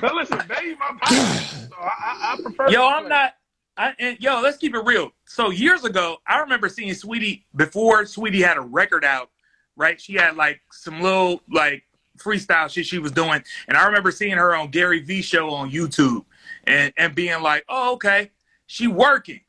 [0.00, 1.36] But listen, they my partner,
[1.70, 2.70] so I, I, I prefer.
[2.70, 3.34] Yo, I'm not.
[3.76, 5.12] I, and yo, let's keep it real.
[5.26, 9.30] So years ago, I remember seeing Sweetie before Sweetie had a record out.
[9.78, 11.82] Right, she had like some little like
[12.16, 15.70] freestyle shit she was doing, and I remember seeing her on Gary Vee show on
[15.70, 16.24] YouTube,
[16.64, 18.30] and and being like, oh okay,
[18.66, 19.40] she working,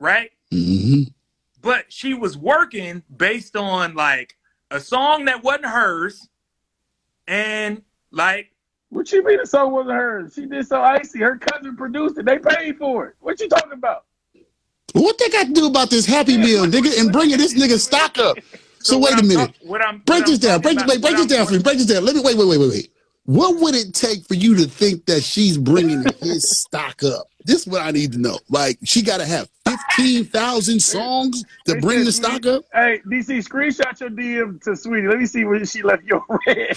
[0.00, 0.30] right?
[0.50, 1.02] hmm
[1.62, 4.36] but she was working based on like
[4.70, 6.28] a song that wasn't hers
[7.26, 8.49] and like
[8.90, 10.34] What you mean the song wasn't hers?
[10.34, 11.20] She did so icy.
[11.20, 12.26] Her cousin produced it.
[12.26, 13.16] They paid for it.
[13.20, 14.04] What you talking about?
[14.92, 18.18] What they got to do about this Happy Meal, nigga, and bringing this nigga stock
[18.18, 18.36] up?
[18.82, 19.56] So, what wait a I'm minute.
[19.60, 20.60] what I'm Break what this I'm down.
[20.62, 21.58] Break, talking wait, break about- this down for me.
[21.58, 22.02] Break this down.
[22.02, 22.92] Let me wait, wait, wait, wait, wait.
[23.26, 27.26] What would it take for you to think that she's bringing his stock up?
[27.44, 28.38] This is what I need to know.
[28.48, 29.50] Like, she got to have
[29.88, 32.64] fifteen thousand songs to They bring said the stock up.
[32.72, 35.08] Hey, DC, screenshot your DM to Sweetie.
[35.08, 36.76] Let me see where she left your red.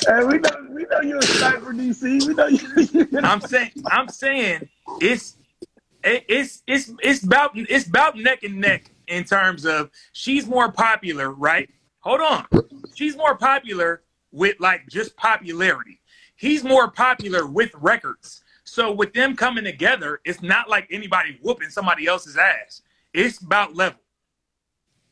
[0.00, 2.26] hey, we know we know you're a sniper, DC.
[2.26, 3.08] We know you.
[3.22, 4.68] I'm saying I'm saying
[5.00, 5.36] it's
[6.02, 11.30] it's it's it's about it's about neck and neck in terms of she's more popular,
[11.30, 11.68] right?
[12.00, 12.46] Hold on.
[12.94, 16.00] She's more popular with like just popularity.
[16.36, 18.43] He's more popular with records.
[18.74, 22.82] So with them coming together, it's not like anybody whooping somebody else's ass.
[23.12, 24.00] It's about level.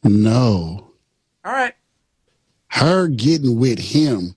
[0.02, 0.90] No,
[1.44, 1.72] All right.
[2.66, 4.34] her getting with him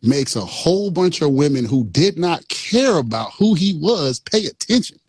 [0.00, 4.46] makes a whole bunch of women who did not care about who he was pay
[4.46, 5.00] attention.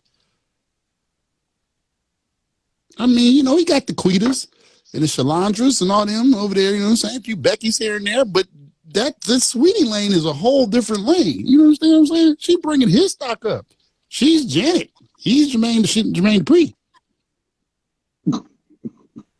[2.98, 4.48] I mean, you know, he got the Quetas
[4.92, 7.18] and the Shalandras and all them over there, you know what I'm saying?
[7.18, 8.48] A few Becky's here and there, but
[8.94, 11.46] that the Sweetie lane is a whole different lane.
[11.46, 12.36] You understand what I'm saying?
[12.38, 13.66] She bringing his stock up.
[14.08, 14.90] She's Janet.
[15.18, 16.74] He's Jermaine, Jermaine Dupri.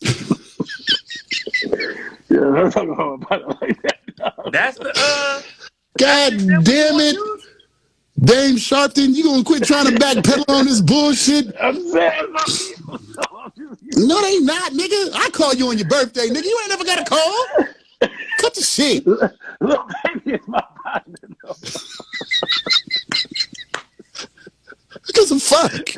[2.30, 4.34] Yeah, I'm talking about it like that.
[4.50, 5.42] That's the uh
[5.98, 6.32] God
[6.64, 7.16] damn it.
[8.18, 11.54] Dame Sharpton, you gonna quit trying to backpedal on this bullshit?
[11.60, 12.34] I'm saying.
[13.96, 15.10] No, they not, nigga.
[15.14, 16.44] I call you on your birthday, nigga.
[16.44, 17.46] You ain't never got a call.
[18.54, 19.06] Cut the shit.
[19.06, 21.14] Little baby is my partner.
[21.42, 21.54] though.
[25.06, 25.88] Because of fuck.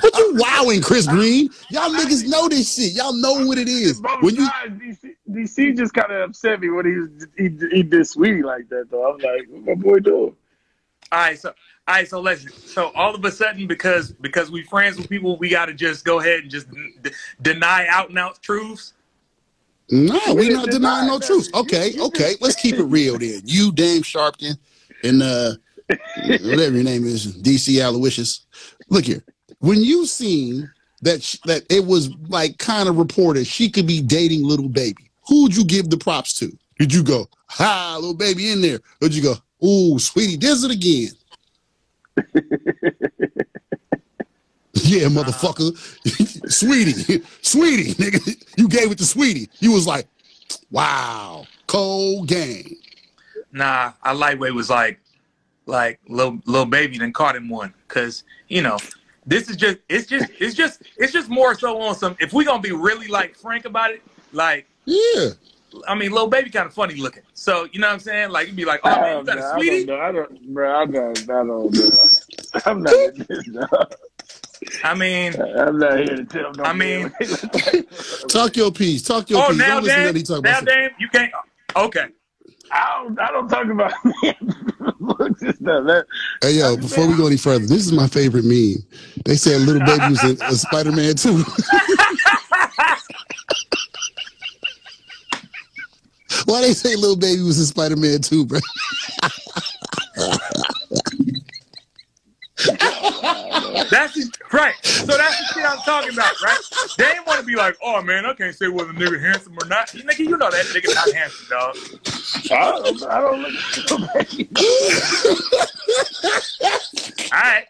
[0.00, 1.50] What you wowing, Chris Green?
[1.70, 2.92] Y'all niggas know this shit.
[2.92, 4.00] Y'all know what it is.
[4.00, 7.82] Both When you DC, DC just kind of upset me when he was he, he
[7.82, 9.10] did sweetie like that though.
[9.12, 10.36] I'm like, what my boy doing?
[11.10, 11.48] All right, so
[11.86, 12.52] all right, so listen.
[12.52, 16.04] So all of a sudden, because because we friends with people, we got to just
[16.04, 17.10] go ahead and just d-
[17.42, 18.94] deny out and out truths.
[19.90, 21.50] No, we're not denying no truth.
[21.54, 23.42] Okay, okay, let's keep it real then.
[23.44, 24.56] You, Dame Sharpton,
[25.02, 25.52] and uh,
[25.88, 28.46] whatever your name is, DC Aloysius.
[28.88, 29.22] Look here.
[29.58, 30.70] When you seen
[31.02, 35.10] that sh- that it was like kind of reported she could be dating little baby,
[35.28, 36.50] who would you give the props to?
[36.78, 38.80] Did you go, ha, little baby in there?
[39.00, 41.10] Or did you go, ooh, sweetie, does it again?
[44.74, 45.76] yeah, motherfucker.
[46.50, 48.44] sweetie, sweetie, nigga.
[48.56, 49.48] You gave it to sweetie.
[49.60, 50.06] You was like,
[50.70, 52.76] wow, cold game.
[53.52, 55.00] Nah, I lightweight was like,
[55.66, 58.78] like little little baby then caught him one, cause you know,
[59.26, 62.16] this is just it's just it's just it's just more so on some.
[62.20, 65.30] If we gonna be really like frank about it, like Yeah.
[65.88, 67.22] I mean, little baby kind of funny looking.
[67.34, 68.30] So you know what I'm saying?
[68.30, 69.90] Like you'd be like, oh man, you got a sweetie.
[69.90, 70.82] I don't, bro.
[70.82, 73.94] I don't, I don't, uh, I'm not in this, dog.
[74.82, 77.12] I mean, I'm not here to tell no I mean-
[78.28, 79.02] Talk your piece.
[79.02, 79.58] Talk your oh piece.
[79.58, 80.66] now Don't listen to Dame, what he talk now about.
[80.74, 81.32] Dame, you can't.
[81.76, 82.06] Okay,
[82.70, 83.92] I don't, I don't talk about
[85.00, 85.84] looks and stuff.
[85.86, 86.06] That,
[86.42, 88.76] Hey yo, before we go any further, this is my favorite meme.
[89.24, 91.44] They said little baby was in a Spider-Man too.
[96.46, 98.60] Why they say little baby was in Spider-Man too, bro?
[103.90, 104.74] that's just, right.
[104.84, 106.58] So that's the shit I'm talking about, right?
[106.96, 109.56] They didn't want to be like, oh man, I can't say whether a nigga handsome
[109.60, 109.88] or not.
[109.88, 111.76] Nigga, you know that nigga not handsome, dog.
[112.50, 114.26] I don't, I don't look so bad.
[117.32, 117.66] All right.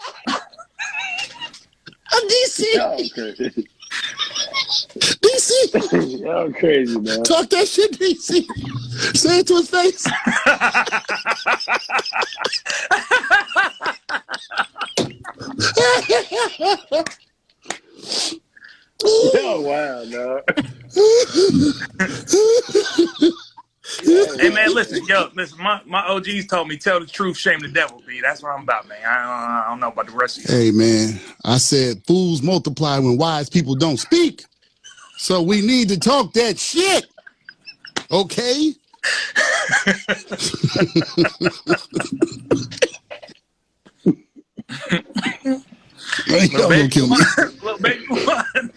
[2.29, 2.99] DC, Y'all.
[5.21, 7.23] DC, Y'all crazy, man.
[7.25, 8.45] talk that shit, DC.
[9.17, 10.07] Say it to his face.
[19.35, 20.43] Y'all wild, dog.
[24.37, 25.63] Hey man, listen, yo, listen.
[25.63, 28.03] My, my OGs told me, tell the truth, shame the devil.
[28.07, 28.21] B.
[28.21, 28.99] That's what I'm about, man.
[29.07, 30.57] I don't, I don't know about the rest of you.
[30.57, 34.45] Hey man, I said fools multiply when wise people don't speak.
[35.17, 37.07] So we need to talk that shit.
[38.11, 38.73] Okay?
[46.27, 47.17] Hey, y'all gonna kill me.
[47.63, 48.73] Little baby one.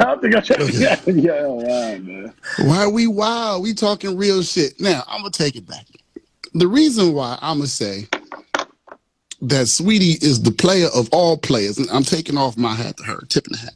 [0.00, 2.34] Y'all think I'm trying to get Y'all wild, man.
[2.64, 3.62] why we wild?
[3.62, 4.80] We talking real shit.
[4.80, 5.86] Now I'm gonna take it back.
[6.54, 8.08] The reason why I'm gonna say
[9.42, 13.04] that Sweetie is the player of all players, and I'm taking off my hat to
[13.04, 13.74] her, tipping the hat,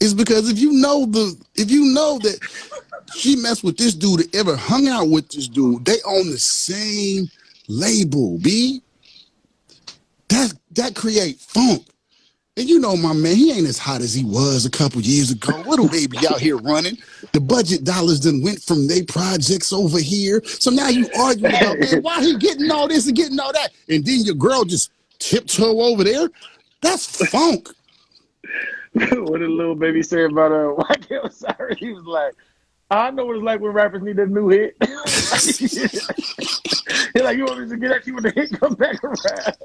[0.00, 2.38] is because if you know the if you know that
[3.18, 7.28] she messed with this dude ever hung out with this dude, they own the same
[7.68, 8.82] label, B.
[10.28, 11.86] That that create funk.
[12.56, 15.30] And you know my man, he ain't as hot as he was a couple years
[15.30, 15.62] ago.
[15.66, 16.98] Little baby out here running.
[17.32, 20.42] The budget dollars done went from they projects over here.
[20.44, 23.70] So now you arguing about man, why he getting all this and getting all that?
[23.88, 26.28] And then your girl just tiptoe over there.
[26.82, 27.68] That's funk.
[28.92, 31.76] what did little baby say about uh why can't sorry?
[31.78, 32.34] He was like,
[32.90, 34.74] I know what it's like when rappers need a new hit.
[34.80, 36.08] He's
[37.22, 39.56] like, you want me to get at you when the hit come back around?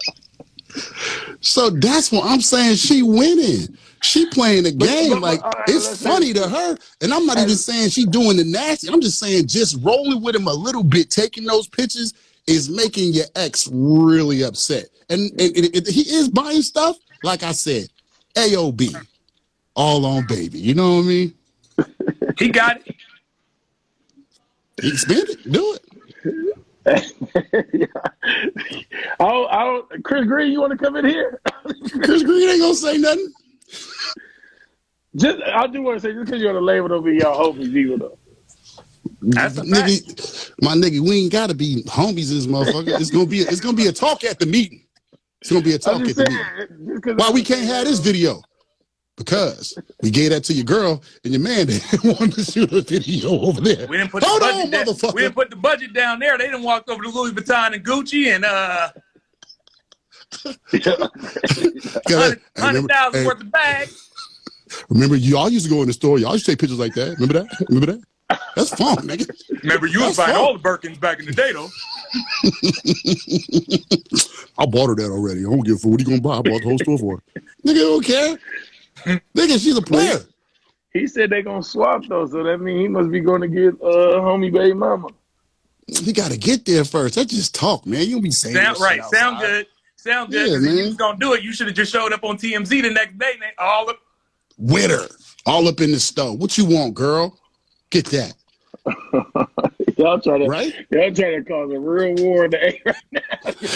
[1.39, 2.75] So that's what I'm saying.
[2.75, 3.77] She winning.
[4.01, 7.37] She playing the game but- like all right, it's funny to her, and I'm not
[7.37, 8.89] even saying she doing the nasty.
[8.89, 12.13] I'm just saying just rolling with him a little bit, taking those pictures
[12.47, 14.85] is making your ex really upset.
[15.09, 16.97] And, and, and- and he is buying stuff.
[17.23, 17.87] Like I said,
[18.35, 18.93] AOB,
[19.75, 20.59] all on baby.
[20.59, 21.33] You know what I mean?
[22.37, 22.95] He got it.
[24.81, 25.83] He spend it, do it.
[27.73, 27.85] yeah.
[29.19, 31.39] I don't, I don't, Chris Green, you want to come in here?
[32.03, 33.33] Chris Green ain't gonna say nothing.
[35.15, 37.37] just, I do want to say, just because you're on the label, don't be y'all
[37.37, 38.17] hoping people though.
[39.21, 42.99] That's a nigga, my nigga, we ain't gotta be homies this motherfucker.
[42.99, 44.83] It's gonna be it's gonna be a talk at the meeting.
[45.41, 47.15] It's gonna be a talk at just the meeting.
[47.17, 48.41] Why we can't have uh, this video?
[49.15, 52.81] Because we gave that to your girl and your man didn't want to shoot a
[52.81, 53.85] video over there.
[53.87, 54.85] We didn't put Hold the on, budget down.
[54.85, 55.13] motherfucker.
[55.13, 56.37] We didn't put the budget down there.
[56.37, 58.89] They didn't walk over to Louis Vuitton and Gucci and uh
[60.71, 61.11] Cause
[62.07, 64.09] I- hundred I hundred remember, thousand hey, worth of bags.
[64.89, 66.17] remember, y'all used to go in the store.
[66.17, 67.09] Y'all used to take pictures like that.
[67.19, 67.65] Remember that?
[67.69, 68.01] Remember that?
[68.55, 69.29] That's fun, nigga.
[69.61, 71.69] Remember, you was buying all the Birkins back in the day, though.
[74.57, 75.41] I bought her that already.
[75.41, 75.91] I don't give a fuck.
[75.91, 76.37] What are you gonna buy?
[76.37, 77.41] I bought the whole store for her.
[77.65, 78.37] Nigga don't care.
[79.05, 80.19] Nigga, she's a player.
[80.93, 83.73] He said they gonna swap though, so that means he must be going to get
[83.81, 85.07] uh homie baby mama.
[85.87, 87.15] He gotta get there first.
[87.15, 88.01] That's just talk, man.
[88.07, 89.03] You don't be saying Sound that shit right.
[89.11, 89.47] Sound outside.
[89.47, 89.67] good.
[89.95, 90.47] Sound good.
[90.49, 90.85] Yeah, 'cause if you man.
[90.85, 93.31] was gonna do it, you should have just showed up on TMZ the next day.
[93.33, 93.95] And they- all of,
[94.57, 95.07] With her,
[95.45, 96.37] all up in the stove.
[96.39, 97.37] What you want, girl?
[97.89, 98.33] Get that
[99.97, 102.95] y'all trying to right, y'all trying to cause a real war in the A right
[103.11, 103.21] now.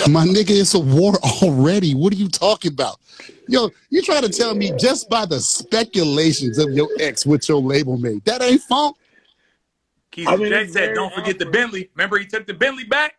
[0.10, 0.50] my nigga.
[0.50, 1.96] It's a war already.
[1.96, 3.00] What are you talking about?
[3.48, 7.62] Yo, you trying to tell me just by the speculations of your ex with your
[7.62, 8.98] label mate that ain't funk?
[10.12, 11.54] Keith I mean, J it's said, "Don't forget the awkward.
[11.54, 13.16] Bentley." Remember, he took the Bentley back.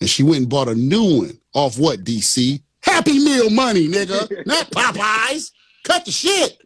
[0.00, 2.62] And she went and bought a new one off what DC?
[2.80, 5.50] Happy Meal money, nigga, not Popeyes.
[5.84, 6.58] Cut the shit.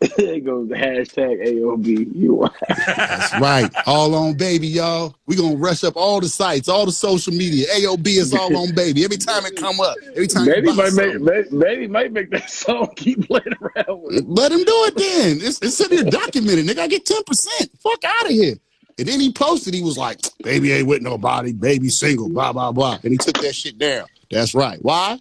[0.00, 2.14] It goes the hashtag AOB.
[2.14, 2.48] You
[2.86, 3.70] That's right.
[3.86, 5.14] All on baby, y'all.
[5.26, 7.66] We gonna rush up all the sites, all the social media.
[7.74, 9.04] AOB is all on baby.
[9.04, 11.24] Every time it come up, every time Maybe might make something.
[11.24, 14.16] may- maybe might make that song keep playing around with.
[14.16, 14.28] it.
[14.28, 15.38] Let him do it then.
[15.40, 16.66] It's, it's in here documented.
[16.66, 17.70] Nigga, I get 10%.
[17.80, 18.56] Fuck out of here.
[18.98, 22.72] And then he posted, he was like, baby ain't with nobody, baby single, blah, blah,
[22.72, 22.98] blah.
[23.02, 24.06] And he took that shit down.
[24.30, 24.78] That's right.
[24.80, 25.18] Why?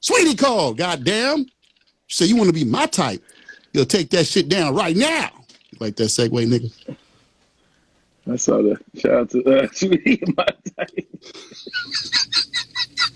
[0.00, 1.46] Saweetie called, goddamn.
[2.06, 3.20] She said, you want to be my type?
[3.76, 5.28] You'll take that shit down right now.
[5.80, 6.72] Like that segue, nigga.
[8.32, 10.46] I saw the shout out to uh, Saweetie in my
[10.78, 11.08] type.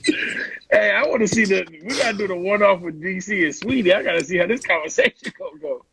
[0.70, 1.66] hey, I want to see the.
[1.82, 3.94] We gotta do the one off with DC and Saweetie.
[3.94, 5.86] I gotta see how this conversation gonna go.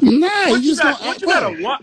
[0.00, 0.98] Nah, What you you just got?
[1.00, 1.80] gonna What you got a one?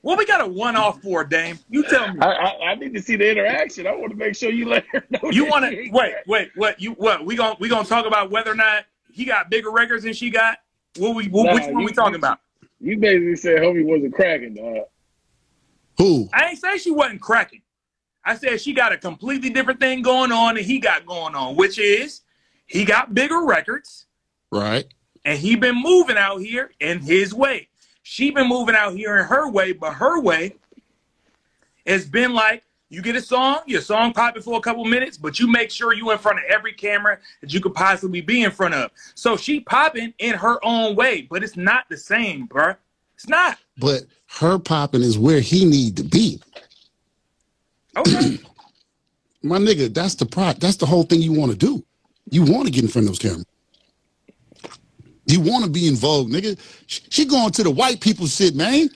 [0.00, 1.58] What we got a one off for, Dame?
[1.68, 2.20] You tell me.
[2.22, 3.86] I, I, I need to see the interaction.
[3.86, 5.30] I want to make sure you let her know.
[5.30, 6.14] You want to wait?
[6.26, 6.50] Wait?
[6.54, 6.80] What?
[6.80, 7.26] You what?
[7.26, 10.30] We gonna we gonna talk about whether or not he got bigger records than she
[10.30, 10.58] got?
[10.98, 11.26] What we?
[11.28, 12.40] What, Nah, which one you- we talking you- about?
[12.80, 14.84] You basically said homie wasn't cracking, dog.
[15.98, 16.28] Who?
[16.32, 17.62] I ain't say she wasn't cracking.
[18.24, 21.56] I said she got a completely different thing going on than he got going on,
[21.56, 22.22] which is
[22.66, 24.06] he got bigger records
[24.50, 24.84] Right.
[25.24, 27.68] and he been moving out here in his way.
[28.02, 30.56] She been moving out here in her way, but her way
[31.86, 35.40] has been like you get a song, your song popping for a couple minutes, but
[35.40, 38.50] you make sure you in front of every camera that you could possibly be in
[38.50, 38.90] front of.
[39.14, 42.76] So she popping in her own way, but it's not the same, bruh.
[43.14, 43.58] It's not.
[43.78, 44.02] But
[44.38, 46.40] her popping is where he need to be.
[47.96, 48.38] Okay.
[49.42, 50.52] My nigga, that's the pro.
[50.52, 51.84] That's the whole thing you want to do.
[52.30, 53.46] You want to get in front of those cameras.
[55.26, 56.58] You want to be in vogue, nigga.
[56.86, 58.74] She, she going to the white people shit, man.
[58.74, 58.90] You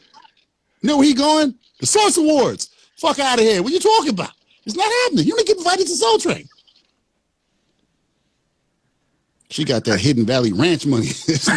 [0.82, 1.54] know where he going?
[1.80, 2.69] The Source Awards.
[3.00, 3.62] Fuck out of here.
[3.62, 4.32] What you talking about?
[4.66, 5.24] It's not happening.
[5.24, 6.46] You don't get invited to Soul Train.
[9.48, 11.06] She got that Hidden Valley Ranch money.
[11.06, 11.48] this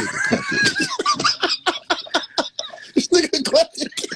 [3.10, 3.90] nigga clutching.
[3.90, 4.08] this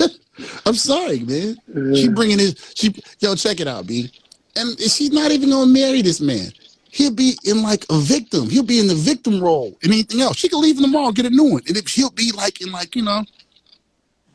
[0.00, 0.18] nigga.
[0.66, 1.56] I'm sorry, man.
[1.94, 2.72] She bringing his.
[2.74, 4.10] She yo, check it out, B.
[4.56, 6.50] And she's not even gonna marry this man.
[6.98, 8.50] He'll be in like a victim.
[8.50, 10.36] He'll be in the victim role and anything else.
[10.36, 12.72] She can leave him tomorrow, get a new one, and if he'll be like in
[12.72, 13.24] like you know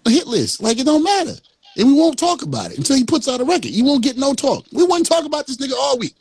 [0.05, 0.63] a hit list.
[0.63, 1.33] Like it don't matter,
[1.75, 3.65] and we won't talk about it until he puts out a record.
[3.65, 4.65] You won't get no talk.
[4.71, 6.15] We wouldn't talk about this nigga all week,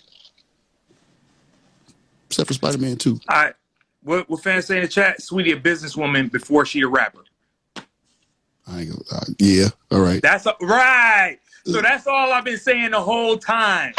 [2.26, 3.20] except for Spider Man Two.
[3.28, 3.55] All right.
[4.02, 5.20] What, what fans say in the chat?
[5.20, 7.22] Saweetie, a businesswoman before she a rapper.
[8.66, 10.20] I uh, yeah, all right.
[10.20, 11.38] That's a, right.
[11.66, 13.94] So that's all I've been saying the whole time.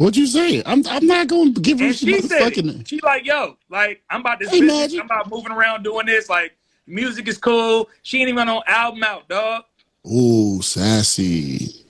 [0.00, 0.62] What you saying?
[0.64, 2.88] I'm I'm not gonna give her And she said, it.
[2.88, 4.78] she like, yo, like I'm about this Hey, business.
[4.78, 5.00] Magic.
[5.00, 6.30] I'm about moving around doing this.
[6.30, 7.86] Like music is cool.
[8.00, 9.64] She ain't even on album out, dog.
[10.10, 11.84] Ooh, sassy.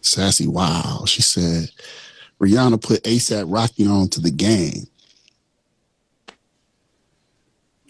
[0.00, 1.04] Sassy, wow.
[1.06, 1.70] She said
[2.40, 4.86] Rihanna put ASAP Rocky on to the game.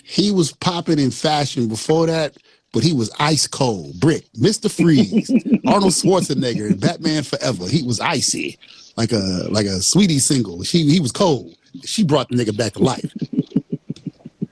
[0.03, 2.37] He was popping in fashion before that,
[2.73, 4.01] but he was ice cold.
[4.01, 4.69] Brick, Mr.
[4.69, 5.31] Freeze,
[5.69, 7.69] Arnold Schwarzenegger, Batman Forever.
[7.69, 8.59] He was icy,
[8.97, 10.63] like a like a sweetie single.
[10.63, 11.55] She he was cold.
[11.85, 13.13] She brought the nigga back to life.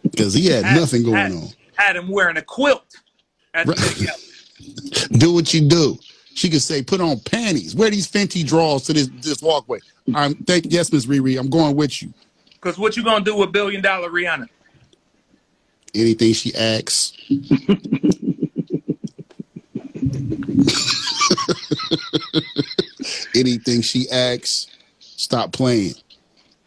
[0.03, 1.49] Because he had Had- nothing going had- on.
[1.75, 2.85] Had him wearing a quilt.
[3.55, 3.81] At the Right.
[3.81, 4.13] video.
[5.19, 5.99] do what you do.
[6.35, 7.75] She could say, put on panties.
[7.75, 9.79] Wear these Fenty draws to this this walkway.
[10.15, 11.39] I'm thank yes, Miss Riri.
[11.41, 12.13] I'm going with you.
[12.61, 14.49] Cause what you gonna do with billion dollar Rihanna?
[15.95, 17.15] Anything she asks.
[23.35, 24.67] Anything she asks,
[24.99, 25.95] stop playing.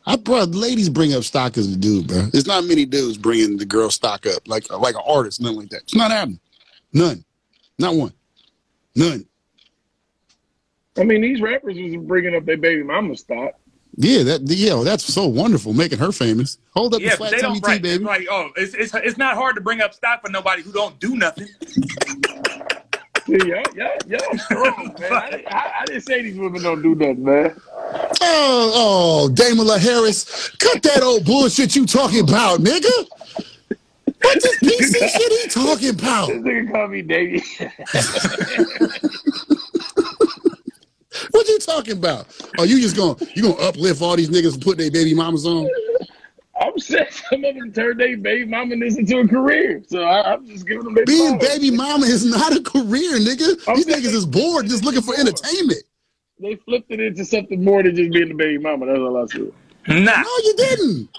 [0.07, 2.21] I brought ladies bring up stock as a dude, bro.
[2.23, 5.69] There's not many dudes bringing the girl stock up like like an artist, nothing like
[5.69, 5.81] that.
[5.81, 6.39] It's not happening.
[6.93, 7.25] None,
[7.79, 8.13] not one,
[8.95, 9.25] none.
[10.97, 13.53] I mean, these rappers was bringing up their baby mama stock.
[13.97, 16.57] Yeah, that yeah, that's so wonderful, making her famous.
[16.73, 17.81] Hold up Yeah, the flat they tummy don't right.
[17.81, 18.03] baby.
[18.03, 20.99] Like, oh, it's, it's it's not hard to bring up stock for nobody who don't
[20.99, 21.47] do nothing.
[23.27, 25.11] Yeah, y'all, y'all, y'all strong, man.
[25.13, 27.59] I, didn't- I, I didn't say these women don't do nothing, man.
[28.21, 33.07] Oh, oh, Damala Harris, cut that old bullshit you talking about, nigga.
[34.21, 36.27] What this PC shit he talking about?
[36.29, 37.43] This nigga called me Davey.
[41.31, 42.27] What you talking about?
[42.59, 45.45] Are you just gonna you gonna uplift all these niggas and put their baby mamas
[45.45, 45.69] on?
[46.91, 49.83] I'm some of them turned their baby mama this into a career.
[49.87, 51.59] So I, I'm just giving them their Being flowers.
[51.59, 53.61] baby mama is not a career, nigga.
[53.67, 55.83] I'm These niggas is bored just looking for entertainment.
[56.39, 58.85] They flipped it into something more than just being the baby mama.
[58.87, 59.51] That's all I said.
[59.87, 60.21] Nah.
[60.21, 61.09] No, you didn't.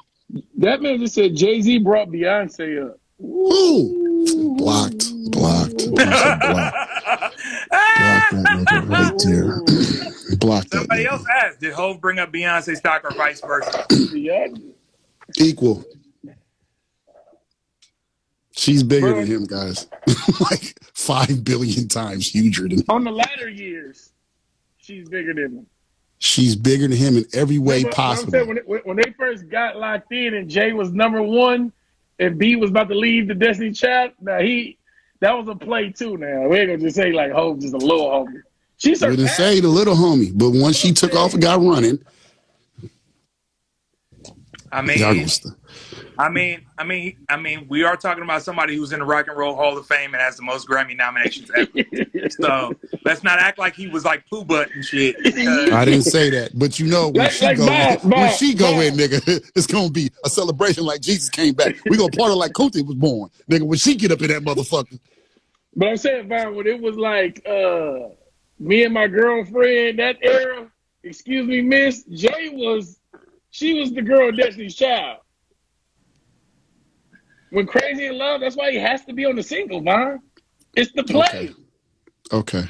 [0.59, 2.99] That man just said Jay Z brought Beyonce up.
[3.19, 4.57] Who?
[4.59, 5.11] Blocked.
[5.31, 5.91] Blocked.
[5.91, 5.95] Blocked.
[5.95, 6.41] Blocked
[7.71, 8.31] that
[8.69, 10.37] nigga right there.
[10.39, 11.13] Blocked that Somebody nigga.
[11.13, 13.87] else asked, did Hov bring up Beyonce stock or vice versa?
[14.13, 14.49] Yeah.
[15.37, 15.85] Equal.
[18.53, 19.21] She's bigger Bro.
[19.21, 19.87] than him, guys.
[20.51, 24.13] like five billion times huger than On the latter years,
[24.79, 25.67] she's bigger than him.
[26.19, 28.33] She's bigger than him in every way possible.
[28.33, 31.71] saying when, it, when- they first got locked in and Jay was number one
[32.19, 34.79] and B was about to leave the Destiny Child, now he
[35.21, 36.17] that was a play too.
[36.17, 38.41] Now we ain't gonna just say like Hov just a little homie.
[38.79, 41.99] She's We didn't say the little homie, but once she took off and got running,
[44.73, 45.11] I mean, y'all
[46.19, 49.29] I mean, I mean, I mean, we are talking about somebody who's in the Rock
[49.29, 52.29] and Roll Hall of Fame and has the most Grammy nominations ever.
[52.31, 55.15] so let's not act like he was like poo butt and shit.
[55.73, 58.35] I didn't say that, but you know when Like- she like go Bob, when Bob,
[58.35, 58.83] she go Bob.
[58.83, 61.77] in, nigga, it's gonna be a celebration like Jesus came back.
[61.89, 63.63] We gonna party like Kunti was born, nigga.
[63.63, 64.99] When she get up in that motherfucker,
[65.75, 68.09] But I'm saying, Vine, when it was like uh,
[68.59, 70.67] me and my girlfriend that era,
[71.03, 72.99] excuse me, Miss Jay was,
[73.57, 75.21] she was the girl of Destiny's Child.
[77.49, 80.21] When Crazy in Love, that's why he has to be on the single, man.
[80.77, 81.55] It's the play.
[82.31, 82.61] Okay.
[82.61, 82.69] okay.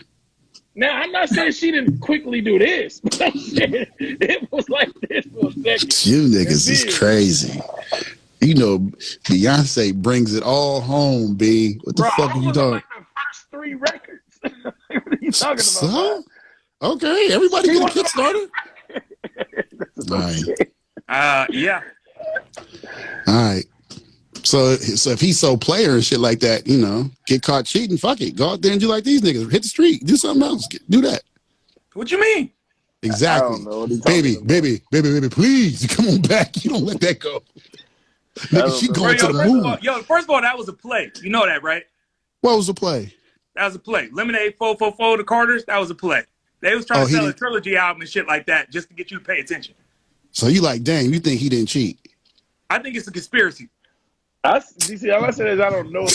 [0.77, 4.93] Now I'm not saying she didn't quickly do this, but I'm saying it was like
[5.09, 6.07] this for a second.
[6.07, 7.61] You niggas is crazy.
[8.41, 8.79] You know,
[9.25, 11.81] Beyonce brings it all home, B.
[11.83, 12.71] What the Bro, fuck I are you talking?
[12.71, 14.23] like the first three records.
[14.41, 15.63] what are you talking about?
[15.63, 16.23] So?
[16.81, 18.43] Okay, everybody get a Kickstarter.
[18.43, 18.76] All
[20.09, 20.43] right,
[21.09, 21.83] Uh, yeah.
[23.27, 23.65] all right.
[24.43, 27.97] So, so if he's so player and shit like that, you know, get caught cheating,
[27.97, 28.37] fuck it.
[28.37, 29.51] Go out there and do like these niggas.
[29.51, 30.05] Hit the street.
[30.05, 30.67] Do something else.
[30.69, 31.23] Get- Do that.
[31.95, 32.51] What you mean?
[33.03, 33.47] Exactly.
[33.47, 34.47] I don't know what Baby, about.
[34.47, 36.65] baby, baby, baby, please come on back.
[36.65, 37.43] You don't let that go.
[38.37, 38.93] Nigga, she know.
[38.93, 39.79] Bro, going to yo, the first of all, moon.
[39.83, 41.11] yo, first of all, that was a play.
[41.23, 41.83] You know that, right?
[42.43, 43.13] What was the play?
[43.55, 44.09] That was a play.
[44.13, 46.23] Lemonade 444 the Carters, that was a play.
[46.67, 48.95] They was trying Oh, to sell a trilogy album and shit like that just to
[48.95, 49.77] get you to pay attention.
[50.33, 51.97] So you like, damn, you think he didn't cheat?
[52.69, 53.69] I think it's a conspiracy.
[54.43, 56.01] I, DC, all I said is I don't know.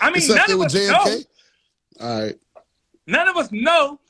[0.00, 1.04] I mean, It's up none there of with us know.
[2.06, 2.38] All right.
[3.06, 4.00] None of us know,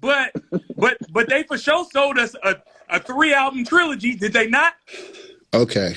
[0.00, 0.32] but
[0.78, 2.56] but but they for sure sold us a,
[2.88, 4.14] a three album trilogy.
[4.14, 4.72] Did they not?
[5.52, 5.96] Okay.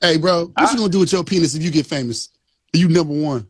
[0.00, 2.30] Hey, bro, what you gonna do with your penis if you get famous?
[2.72, 3.46] You number one.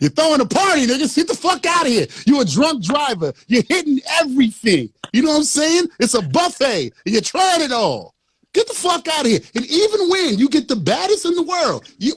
[0.00, 1.16] You're throwing a party, niggas.
[1.16, 2.06] Get the fuck out of here.
[2.26, 3.32] You're a drunk driver.
[3.46, 4.90] You're hitting everything.
[5.12, 5.86] You know what I'm saying?
[5.98, 6.92] It's a buffet.
[7.04, 8.14] And you're trying it all.
[8.52, 9.40] Get the fuck out of here.
[9.54, 12.14] And even when you get the baddest in the world, you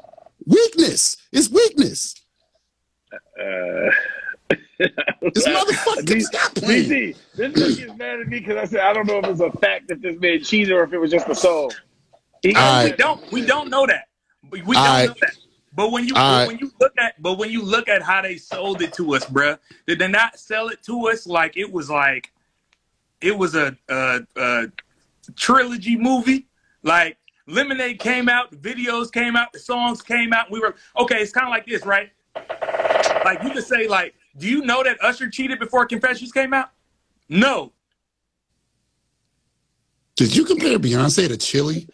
[0.46, 1.16] weakness.
[1.32, 2.14] It's weakness.
[3.40, 3.90] Uh,
[5.34, 6.90] This motherfucker D- stop playing.
[6.90, 9.40] DC, this nigga gets mad at me because I said I don't know if it's
[9.40, 11.72] a fact that this man cheated or if it was just a soul.
[12.42, 12.98] He got We right.
[12.98, 14.08] don't we don't know that.
[14.50, 15.08] We, we don't right.
[15.08, 15.36] know that.
[15.74, 16.44] But when you right.
[16.44, 19.14] Uh, when you look at but when you look at how they sold it to
[19.14, 22.30] us, bruh, did they not sell it to us like it was like
[23.20, 24.66] it was a, a, a
[25.36, 26.46] trilogy movie?
[26.82, 27.16] Like
[27.46, 30.50] Lemonade came out, the videos came out, the songs came out.
[30.50, 31.22] We were okay.
[31.22, 32.10] It's kind of like this, right?
[33.24, 36.70] Like you could say, like, do you know that Usher cheated before Confessions came out?
[37.28, 37.72] No,
[40.16, 41.88] Did you compare Beyonce to Chilli?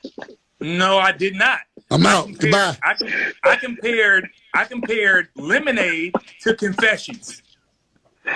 [0.61, 1.61] no, I did not.
[1.91, 2.27] I'm out.
[2.27, 2.77] compared- Goodbye.
[2.83, 6.13] I, I compared I compared Lemonade
[6.43, 7.43] to Confessions.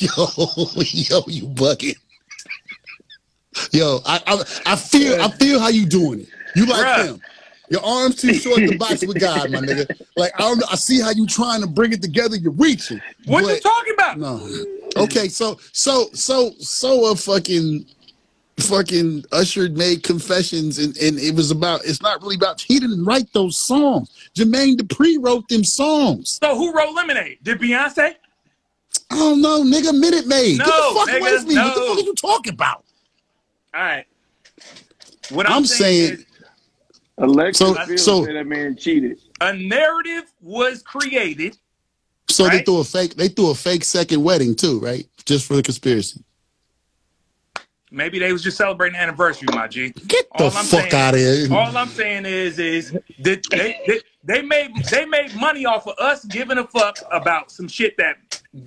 [0.00, 0.26] yo,
[0.76, 1.96] yo, you bugging.
[3.72, 4.42] Yo, I, I
[4.72, 6.28] I feel I feel how you doing it.
[6.56, 7.06] You like Bruh.
[7.06, 7.20] him.
[7.68, 9.88] Your arms too short to box with God, my nigga.
[10.16, 12.36] Like I don't I see how you trying to bring it together.
[12.36, 13.00] You're reaching.
[13.26, 14.18] What you talking about?
[14.18, 14.48] No.
[14.96, 17.84] Okay, so so so so a fucking
[18.60, 23.04] fucking Usher made confessions and, and it was about it's not really about he didn't
[23.04, 24.10] write those songs.
[24.34, 26.38] Jermaine Dupri wrote them songs.
[26.42, 27.38] So who wrote Lemonade?
[27.42, 28.14] Did Beyonce?
[29.10, 29.96] I don't know, nigga.
[29.98, 30.58] Minute Maid.
[30.58, 31.54] Get No, the fuck away from me.
[31.56, 32.84] What the fuck are you talking about?
[33.74, 34.06] All right.
[35.30, 36.26] What I'm, I'm saying, saying- is
[37.18, 39.18] Alexis So- so- that man cheated.
[39.40, 41.56] a narrative was created.
[42.28, 45.06] So they threw a fake they threw a fake second wedding too, right?
[45.24, 46.22] Just for the conspiracy.
[47.92, 49.90] Maybe they was just celebrating the anniversary, my G.
[50.06, 51.52] Get the All I'm fuck saying- out of here.
[51.52, 55.98] All I'm saying is, is that they, they they made they made money off of
[55.98, 58.16] us giving a fuck about some shit that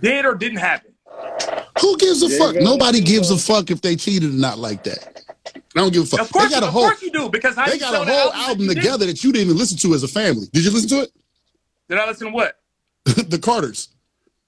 [0.01, 0.91] did or didn't happen.
[1.79, 2.55] Who gives a Yeah, fuck?
[2.55, 2.63] man.
[2.65, 5.21] Nobody gives a fuck if they cheated or not like that.
[5.55, 6.21] I don't give a fuck.
[6.21, 7.93] Of course, they got a of whole course you do, because how they you got
[7.93, 8.83] a whole album that album you didn't?
[8.83, 10.47] together that you didn't even listen to as a family.
[10.51, 11.11] Did you listen to it?
[11.89, 12.59] Did I listen to what?
[13.05, 13.89] the Carters.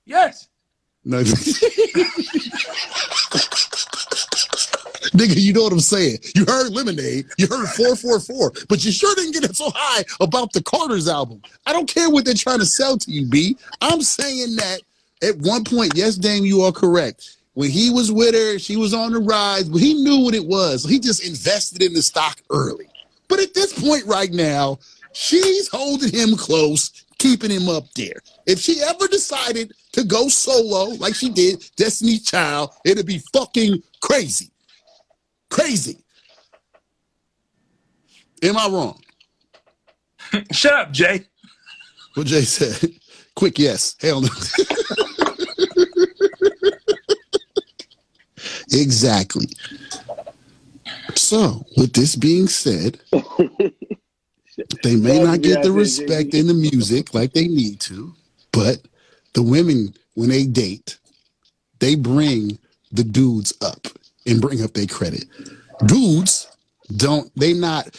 [0.06, 0.50] Yes.
[1.06, 1.20] No.
[5.16, 6.18] Nigga, you know what I'm saying.
[6.36, 10.52] You heard Lemonade, you heard 444, but you sure didn't get it so high about
[10.52, 11.42] the Carters album.
[11.66, 13.58] I don't care what they're trying to sell to you, B.
[13.82, 14.82] I'm saying that
[15.24, 17.38] at one point, yes, Dame, you are correct.
[17.54, 20.46] When he was with her, she was on the rise, but he knew what it
[20.46, 20.84] was.
[20.84, 22.90] He just invested in the stock early.
[23.30, 24.80] But at this point right now,
[25.14, 28.22] she's holding him close, keeping him up there.
[28.46, 33.82] If she ever decided to go solo like she did Destiny's Child, it'd be fucking
[34.02, 34.52] crazy.
[35.50, 36.04] Crazy.
[38.44, 39.00] Am I wrong?
[40.52, 41.26] Shut up, Jay.
[42.16, 42.92] What Jay said.
[43.36, 43.96] Quick yes.
[44.00, 44.30] Hell no.
[48.72, 49.48] exactly.
[51.16, 53.00] So, with this being said,
[54.84, 58.14] they may not get the respect in the music like they need to,
[58.52, 58.80] but
[59.34, 60.98] the women, when they date,
[61.80, 62.58] they bring
[62.92, 63.88] the dudes up
[64.26, 65.26] and bring up their credit.
[65.86, 66.48] Dudes
[66.98, 67.90] don't, they not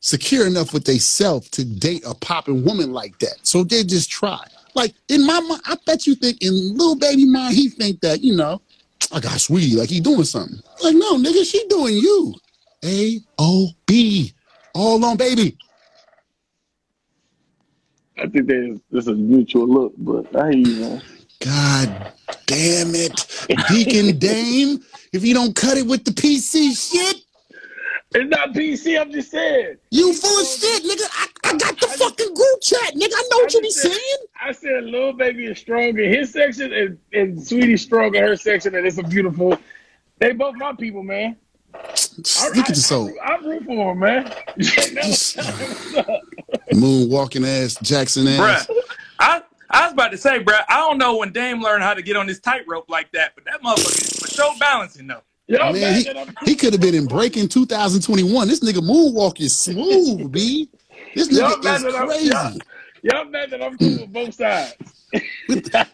[0.00, 3.38] secure enough with they self to date a popping woman like that.
[3.42, 4.44] So they just try.
[4.74, 8.22] Like in my mind, I bet you think in little baby mind, he think that,
[8.22, 8.60] you know,
[9.12, 10.58] I got Saweetie, like he doing something.
[10.82, 12.34] Like, no, nigga, she doing you.
[12.84, 14.32] A O B.
[14.74, 15.56] All on baby.
[18.18, 21.02] I think there's there's a mutual look, but I hear you, man.
[21.40, 22.12] God
[22.46, 23.26] damn it.
[23.68, 24.82] Deacon Dame.
[25.16, 27.22] If you don't cut it with the PC shit,
[28.14, 29.00] It's not PC.
[29.00, 29.76] I'm just saying.
[29.90, 31.08] you full of shit, nigga.
[31.10, 33.14] I, I got the fucking group chat, nigga.
[33.16, 34.18] I know what you be saying.
[34.38, 38.36] I said Lil Baby is strong in his section and, and Saweetie's strong in her
[38.36, 39.58] section, and it's a beautiful.
[40.18, 41.36] They both my people, man.
[41.74, 43.10] I, Look at the soul.
[43.24, 44.24] I, I, root for them, man.
[44.56, 46.20] What's up?
[46.72, 48.66] Moonwalking ass, Jackson ass.
[48.66, 48.75] Bruh.
[49.70, 52.02] I I was about to say, bruh, I don't know when Dame learned how to
[52.02, 55.22] get on this tightrope like that, but that motherfucker is for sure balancing though.
[55.48, 58.48] Y'all Man, mad he, he could have been in breaking 2021.
[58.48, 60.68] This nigga moonwalk is smooth, B.
[61.14, 62.26] This nigga mad is that I'm- crazy.
[62.28, 62.58] y'all-
[63.02, 64.74] Y'all mad that I'm cool with both sides.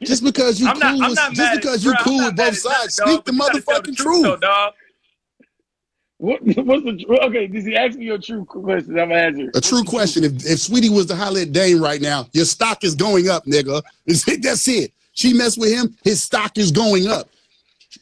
[0.01, 1.11] Just because you I'm cool not.
[1.11, 3.61] With, not just because you bruh, cool with both sides, dog, speak the but you
[3.61, 4.23] gotta tell motherfucking the truth.
[4.23, 4.73] though, dog.
[6.23, 7.49] What, what's the okay?
[7.49, 8.97] Does he ask me your true question?
[8.97, 9.51] I'm gonna answer.
[9.57, 10.23] A true question.
[10.23, 13.45] If, if Saweetie was the holler at Dame right now, your stock is going up,
[13.45, 13.83] nigga.
[14.07, 14.93] That's it.
[15.15, 17.29] She messed with him, his stock is going up.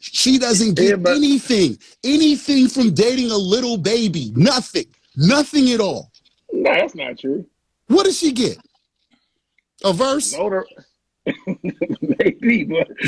[0.00, 4.32] She doesn't get Yeah, but- anything, anything from dating a little baby.
[4.36, 4.84] Nothing.
[5.16, 6.10] Nothing at all.
[6.52, 7.46] No, that's not true.
[7.86, 8.58] What does she get?
[9.82, 10.34] A verse?
[10.34, 10.66] Older,
[11.46, 12.88] maybe, but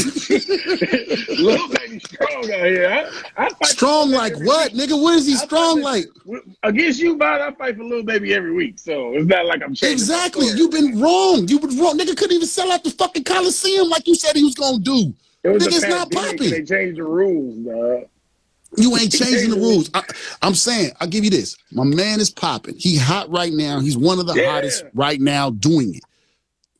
[1.38, 3.10] little baby strong out here.
[3.36, 4.82] I, I fight Strong like what, week.
[4.88, 5.00] nigga?
[5.00, 6.04] What is he I strong like?
[6.62, 9.74] Against you, man, I fight for little baby every week, so it's not like I'm
[9.74, 9.92] changing.
[9.94, 10.46] Exactly.
[10.48, 11.48] You've been wrong.
[11.48, 11.98] You've been wrong.
[11.98, 15.14] Nigga couldn't even sell out the fucking Coliseum like you said he was gonna do.
[15.42, 16.50] It was Nigga, it's not popping.
[16.50, 18.08] They changed the rules, dog.
[18.76, 19.90] You ain't changing the rules.
[19.94, 20.02] I,
[20.42, 21.56] I'm saying, I'll give you this.
[21.72, 22.74] My man is popping.
[22.78, 23.80] He hot right now.
[23.80, 24.50] He's one of the Yeah.
[24.52, 26.02] hottest right now doing it.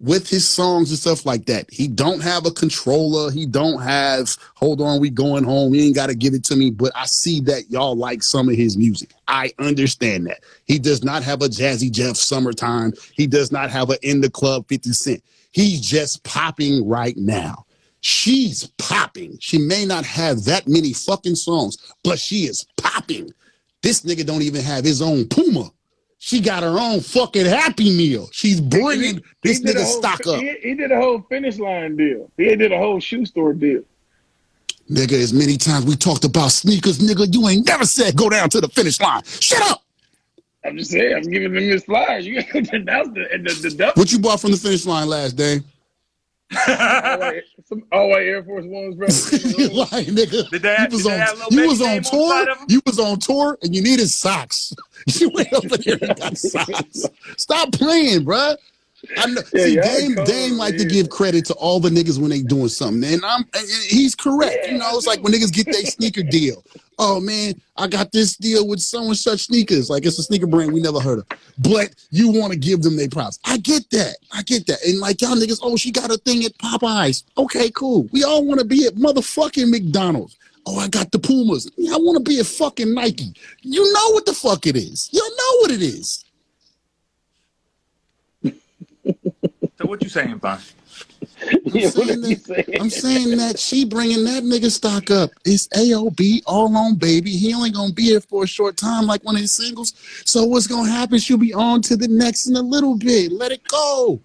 [0.03, 1.71] With his songs and stuff like that.
[1.71, 3.31] He don't have a controller.
[3.31, 5.73] He don't have, hold on, we going home.
[5.73, 6.71] He ain't got to give it to me.
[6.71, 9.15] But I see that y'all like some of his music.
[9.29, 10.41] I understand that.
[10.65, 12.93] He does not have a Jazzy Jeff summertime.
[13.15, 15.25] He does not have a in the club 50 Cent.
[15.53, 17.65] He's just popping right now.
[18.01, 19.39] She's popping.
[19.41, 23.33] She may not have that many fucking songs, but she is popping.
[23.83, 25.71] This nigga don't even have his own Puma.
[26.25, 28.29] She got her own fucking Happy Meal.
[28.31, 30.41] She's bringing He- this he nigga whole- stock up.
[30.41, 32.31] He, he did a whole finish line deal.
[32.37, 33.83] He did a whole shoe store deal.
[34.89, 38.49] Nigga, as many times we talked about sneakers, nigga, you ain't never said go down
[38.51, 39.25] to the finish line.
[39.41, 39.83] Shut up.
[40.64, 42.25] I'm just saying, I'm giving them his flyers.
[42.29, 43.97] You got to announce the the, the duck.
[43.97, 45.61] What you bought from the finish line last day?
[46.57, 49.09] All white, some all white Air Force Ones, bro.
[49.59, 50.49] you lying, nigga.
[50.51, 52.45] Did they you was did on, have you was on name on tour.
[52.47, 52.57] side?
[52.69, 54.75] You was on tour, and you needed socks.
[55.19, 57.07] You went up there and got socks.
[57.37, 58.57] Stop playing, bruh.
[59.17, 59.43] I know.
[59.53, 62.43] Yeah, See, Dame, cold, Dame like to give credit to all the niggas when they
[62.43, 64.69] doing something, and I'm, and he's correct.
[64.69, 66.65] you know, it's like when niggas get their sneaker deal.
[66.99, 69.91] Oh man, I got this deal with so and such sneakers.
[69.91, 71.27] Like it's a sneaker brand we never heard of,
[71.59, 73.39] but you want to give them their props.
[73.45, 74.17] I get that.
[74.33, 74.85] I get that.
[74.87, 77.25] And like y'all niggas, oh, she got a thing at Popeyes.
[77.37, 78.09] Okay, cool.
[78.13, 80.37] We all want to be at motherfucking McDonald's.
[80.65, 81.69] Oh, I got the Pumas.
[81.79, 83.33] I want to be a fucking Nike.
[83.63, 85.09] You know what the fuck it is.
[85.13, 86.25] You know what it is.
[89.05, 90.59] So what you saying, Von?
[91.43, 92.81] I'm, Yeah, what saying are you that, saying?
[92.81, 95.31] I'm saying that she bringing that nigga stock up.
[95.45, 97.31] It's AOB all on baby.
[97.31, 99.95] He only gonna be here for a short time, like one of his singles.
[100.25, 101.19] So what's gonna happen?
[101.19, 103.33] She'll be on to the next in a little bit.
[103.33, 104.21] Let it go.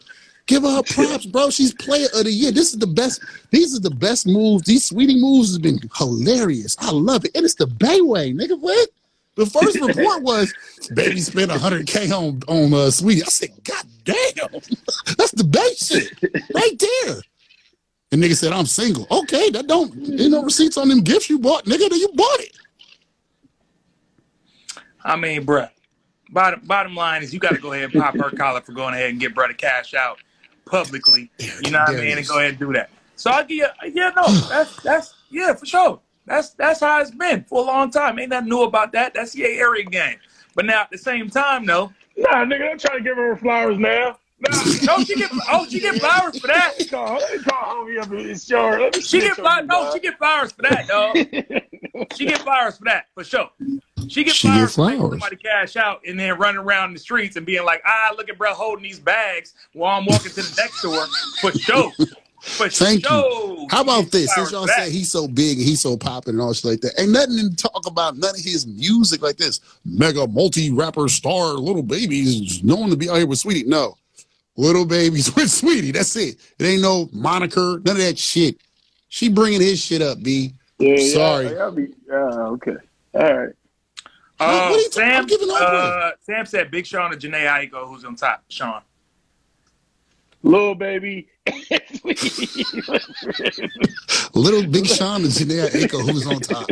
[0.46, 1.50] Give her her props, bro.
[1.50, 2.52] She's player of the year.
[2.52, 3.22] This is the best.
[3.52, 4.64] These are the best moves.
[4.64, 6.76] These Saweetie moves have been hilarious.
[6.80, 7.32] I love it.
[7.36, 8.60] And it's the Bay way, nigga.
[8.60, 8.90] What?
[9.38, 10.54] The first report was
[10.96, 13.22] baby spent 100K on on uh, Saweetie.
[13.22, 14.50] I said, God damn,
[15.18, 16.12] that's the Bay shit
[16.54, 17.22] right there.
[18.12, 19.06] And nigga said, I'm single.
[19.12, 21.90] Okay, that don't ain't no receipts on them gifts you bought, nigga.
[21.90, 22.58] That you bought it.
[25.06, 25.70] I mean, bruh.
[26.32, 28.94] Bottom bottom line is you got to go ahead and pop her collar for going
[28.94, 30.18] ahead and get brother cash out
[30.66, 31.32] publicly.
[31.38, 32.18] You know what I mean?
[32.18, 32.90] And go ahead and do that.
[33.16, 36.00] So I give you, yeah, no, that's that's yeah for sure.
[36.28, 38.20] That's that's how it's been for a long time.
[38.20, 39.14] Ain't nothing new about that.
[39.14, 40.18] That's the area game.
[40.56, 43.38] But now at the same time, though, Nah, nigga, I'm trying to give her her
[43.38, 44.18] flowers now.
[44.40, 44.50] Nah,
[44.84, 46.74] no, she get oh she get flowers for that.
[46.78, 48.96] Let me call, let call homie up in his short.
[48.96, 49.66] She get flowers.
[49.68, 51.16] No, she get flowers for that, dog.
[52.16, 53.50] She get flowers for that for sure.
[54.08, 55.10] She get She flowers, get for flowers.
[55.10, 58.38] somebody cash out and then running around the streets and being like, ah, look at
[58.38, 61.06] bro holding these bags while I'm walking to the next store
[61.42, 61.92] for sure.
[62.42, 63.68] For Thank you.
[63.70, 64.32] How about this?
[64.34, 66.66] Flowers Since y'all for say he's so big and he's so popping and all shit
[66.66, 69.60] like that, ain't nothing to talk about none of his music like this.
[69.86, 73.66] Mega multi rapper star little babies known to be out here with Saweetie.
[73.66, 73.98] No.
[74.56, 75.94] Little babies with Saweetie.
[75.94, 76.38] That's it.
[76.60, 78.58] It ain't no moniker, none of that shit.
[79.10, 80.54] She bringing his shit up, B.
[80.80, 81.60] Yeah, yeah, Sorry.
[81.60, 82.76] I'll be, uh, okay.
[83.16, 83.50] All right.
[83.50, 87.12] What- Uh, what are you talking- Sam, I'm giving up uh, Sam said Big Sean
[87.12, 88.44] and Jhené Aiko, who's on top?
[88.50, 88.82] Sean.
[90.44, 91.28] Little baby.
[94.34, 96.68] Little Big Sean and Jhené Aiko, who's on top.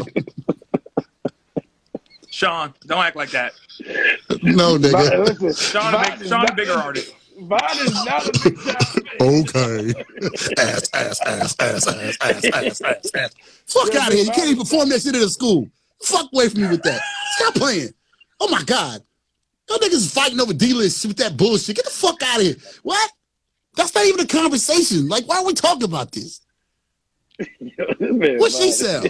[2.30, 3.54] Sean, don't act like that.
[4.44, 5.40] No, Vi- nigga.
[5.40, 7.14] listen, Sean, a big, is Sean a bigger artist.
[7.40, 8.76] Vine is not a big time.
[9.22, 9.94] Okay.
[10.58, 13.34] ass, ass, ass, ass, ass, ass, ass, ass, ass.
[13.66, 14.26] Fuck out of here.
[14.26, 15.68] You can't even perform that shit at a school.
[16.04, 17.02] Fuck away from me with that.
[17.38, 17.90] Stop playing.
[18.40, 19.02] Oh my God.
[19.70, 21.78] Y'all niggas fighting over D-list with that bullshit.
[21.78, 22.56] Get the fuck out of here.
[22.84, 23.12] What?
[23.76, 25.08] That's not even a conversation.
[25.08, 26.42] Like, why are we talking about this?
[28.00, 29.04] What she sell?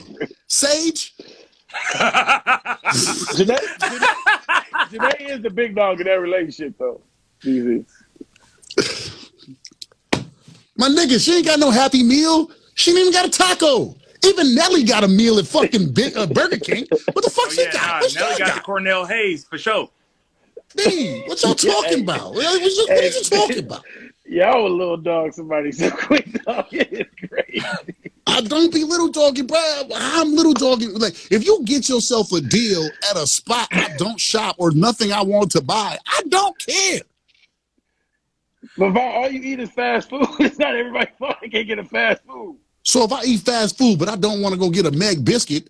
[0.47, 1.13] Sage?
[1.93, 4.07] Jhené, Jhené,
[4.89, 7.01] Jhené is the big dog in that relationship, though.
[7.43, 7.85] Easy.
[10.77, 12.49] My nigga, she ain't got no happy meal.
[12.73, 13.95] She ain't even got a taco.
[14.25, 16.85] Even Nelly got a meal at fucking Big, uh, Burger King.
[17.13, 17.87] What the fuck Oh, she yeah, got?
[17.87, 18.61] nah, What she Nelly got the?
[18.61, 19.89] Cornell Haynes for sure.
[20.75, 22.33] D, what y'all talking about?
[22.33, 23.83] What, what, you- what are you talking about?
[24.27, 26.65] Y'all a little dog somebody so quick dog.
[26.71, 27.63] It's great.
[28.27, 29.83] I don't be little dogging, bro.
[29.95, 30.93] I'm little dogging.
[30.95, 35.13] Like, if you get yourself a deal at a spot I don't shop or nothing
[35.13, 37.01] I want to buy, I don't care.
[38.77, 40.27] But all you eat is fast food.
[40.39, 42.57] It's not everybody fucking can't get a fast food.
[42.83, 45.23] So if I eat fast food, but I don't want to go get a Meg
[45.23, 45.69] biscuit,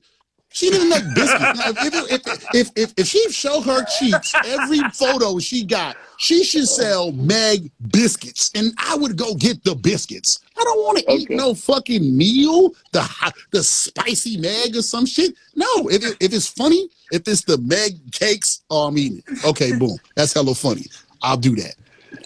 [0.55, 1.59] she didn't make biscuits.
[1.59, 6.45] Now, if, if, if, if, if she show her cheeks every photo she got, she
[6.45, 10.39] should sell Meg biscuits, and I would go get the biscuits.
[10.57, 15.35] I don't want to eat no fucking meal, the the spicy Meg or some shit.
[15.55, 19.43] No, if it, if it's funny, if it's the Meg cakes, oh, I'm eating it.
[19.43, 20.85] Okay, boom, that's hella funny.
[21.21, 21.75] I'll do that.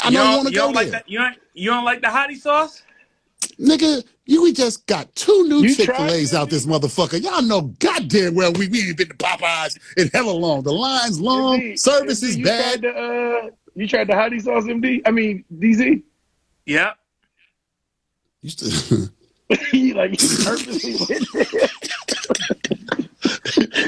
[0.03, 1.09] I you don't don't, want to you go don't like there, that.
[1.09, 2.84] You don't, you don't like the hottie sauce?
[3.60, 4.03] Nigga.
[4.26, 7.22] You we just got two new Chick Fil A's out this motherfucker.
[7.22, 10.62] Y'all know goddamn well we, we ain't been to Popeyes in hella long.
[10.62, 12.82] The lines long, MD, service MD, is you bad.
[12.82, 15.01] Tried the, uh, you tried the hottie sauce, MD?
[15.05, 16.03] I mean, DZ?
[16.66, 16.91] Yeah.
[18.41, 19.10] You still-
[19.74, 21.70] you like you purposely went there.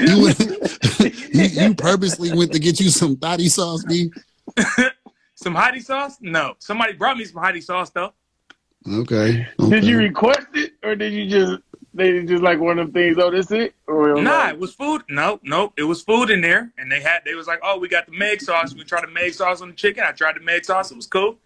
[0.08, 0.40] you, went,
[1.32, 4.10] you, you purposely went to get you some thotty sauce, B.
[5.36, 6.16] Some hottie sauce?
[6.20, 6.54] No.
[6.58, 8.12] Somebody brought me some hottie sauce though.
[8.90, 9.46] Okay.
[9.68, 11.62] Did you request it, or did you just
[11.94, 13.16] they just like one of them things?
[13.18, 13.74] Oh, this it?
[13.86, 15.02] Or it was Nah, like- it was food.
[15.08, 15.72] Nope, nope.
[15.76, 17.20] it was food in there, and they had.
[17.24, 18.74] They was like, "Oh, we got the Meg sauce.
[18.74, 20.02] We tried the Meg sauce on the chicken.
[20.06, 20.90] I tried the Meg sauce.
[20.90, 21.38] It was cool."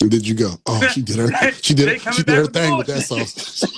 [0.00, 0.54] And did you go?
[0.66, 1.28] Oh, she did her.
[1.60, 1.88] She did.
[1.88, 3.64] They she did her with thing with that sauce.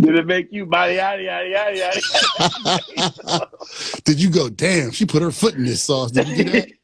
[0.00, 3.48] Did it make you body yada yada yada yada?
[4.04, 4.48] did you go?
[4.48, 6.10] Damn, she put her foot in this sauce.
[6.10, 6.68] Did you get that?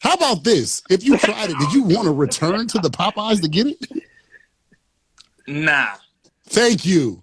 [0.00, 0.82] How about this?
[0.90, 4.04] If you tried it, did you want to return to the Popeyes to get it?
[5.46, 5.94] Nah,
[6.46, 7.22] Thank you.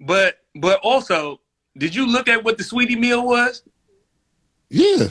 [0.00, 1.40] but but also,
[1.76, 3.62] did you look at what the Saweetie meal was?
[4.68, 5.08] Yeah.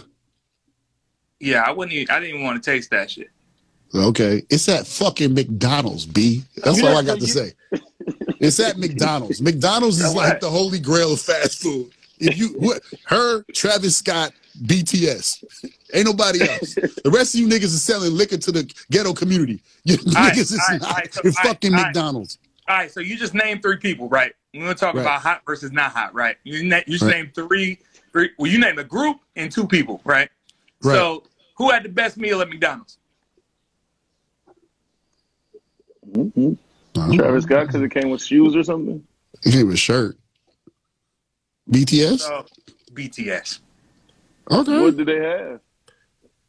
[1.40, 1.94] Yeah, I wouldn't.
[1.94, 3.30] Even, I didn't even want to taste that shit.
[3.94, 6.44] Okay, it's at fucking McDonald's, B.
[6.58, 7.54] That's all I got to say.
[8.40, 9.42] It's at McDonald's.
[9.42, 11.92] McDonald's is like the holy grail of fast food.
[12.20, 14.34] If you what her, Travis Scott,
[14.64, 15.44] BTS,
[15.94, 16.76] ain't nobody else.
[16.76, 19.62] The rest of you niggas is selling liquor to the ghetto community.
[19.84, 20.90] You right, niggas is all right, not.
[20.90, 21.86] all right, so- it's all right, fucking all right.
[21.88, 22.38] McDonald's.
[22.68, 24.34] All right, so you just named three people, right?
[24.54, 25.02] We're gonna talk Right.
[25.02, 26.38] about hot versus not hot, right?
[26.44, 27.16] You, na- you just Right.
[27.16, 27.78] named three,
[28.12, 28.30] three.
[28.40, 30.30] Well, you named a group and two people, right?
[30.84, 30.96] Right.
[30.96, 31.24] So,
[31.58, 32.98] who had the best meal at McDonald's?
[36.12, 36.54] Mm-hmm.
[37.16, 39.06] Travis Scott because it came with shoes or something.
[39.44, 40.18] It gave a shirt.
[41.70, 42.20] BTS.
[42.20, 43.60] So, oh, BTS.
[44.52, 44.82] Okay.
[44.82, 45.60] What do they have?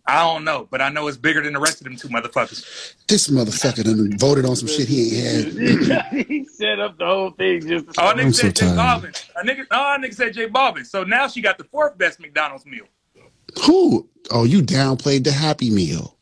[0.09, 2.95] I don't know, but I know it's bigger than the rest of them two motherfuckers.
[3.09, 6.17] This motherfucker done voted on some shit he ain't had.
[6.29, 7.93] he set up the whole thing just.
[7.93, 9.31] To Oh, a I'm nigga so said J Balvin.
[9.35, 10.87] A nigga, oh, a nigga said J Balvin.
[10.87, 12.85] So now she got the fourth best McDonald's meal.
[13.65, 14.09] Who?
[14.31, 16.17] Oh, you downplayed the Happy Meal.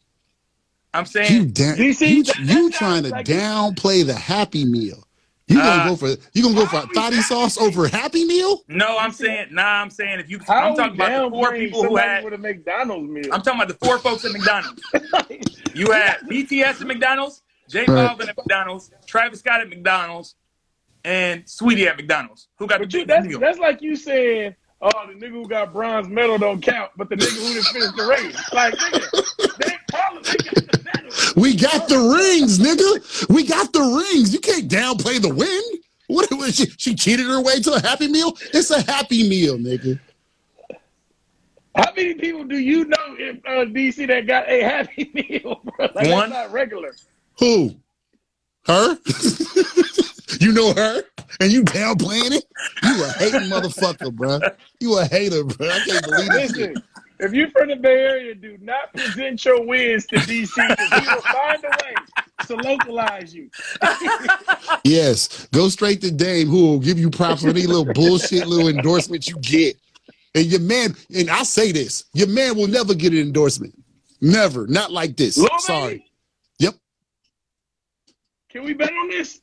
[0.95, 5.04] I'm You saying, You see, you, that- you trying to like- downplay the Happy Meal.
[5.47, 8.25] You gonna Uh, go for you gonna go for how we thotty sauce over Happy
[8.25, 8.63] Meal?
[8.69, 11.85] no, I'm saying, nah, I'm saying if you, How I'm talking about the four people
[11.85, 13.27] who had, with a McDonald's meal.
[13.33, 14.83] I'm talking about the four folks at McDonald's.
[15.75, 17.89] You had BTS at McDonald's, J Right.
[18.17, 20.37] Balvin at McDonald's, Travis Scott at McDonald's,
[21.05, 22.47] and Saweetie at McDonald's.
[22.59, 23.41] Who got the But you, that's, meal?
[23.41, 27.17] that's like you saying, oh, the nigga who got bronze medal don't count, but the
[27.17, 28.53] nigga who didn't finish the race.
[28.53, 29.77] Like, nigga, they
[30.15, 31.43] all they got the medal.
[31.43, 33.29] We got the rings, nigga.
[33.29, 34.33] We got the rings.
[34.33, 35.63] You can't downplay the win.
[36.07, 36.67] What was she?
[36.77, 38.37] She cheated her way to a Happy Meal.
[38.53, 39.99] It's a Happy Meal, nigga.
[41.77, 45.89] How many people do you know in uh, DC that got a happy meal, bro?
[45.95, 46.31] Like, One.
[46.31, 46.95] Not regular.
[47.41, 47.75] Who?
[48.67, 48.97] Her?
[50.41, 51.03] you know her?
[51.41, 52.45] And you downplaying it?
[52.85, 54.39] You a hating motherfucker, bro.
[54.79, 55.69] You a hater, bro.
[55.69, 56.57] I can't believe this.
[56.57, 56.83] Listen,
[57.21, 61.15] if you're from the Bay Area, do not present your wins to DC because he
[61.15, 61.95] will find a way
[62.47, 63.51] to localize you.
[64.87, 68.69] Yes, go straight to Dame, who will give you props for any little bullshit little
[68.69, 69.77] endorsement you get.
[70.35, 73.75] And your man, and I say this, your man will never get an endorsement.
[74.21, 74.67] Never.
[74.67, 75.39] Not like this.
[75.39, 75.89] Lil Sorry.
[75.89, 76.11] Baby,
[76.59, 76.75] Yep.
[78.51, 79.41] Can we bet on this?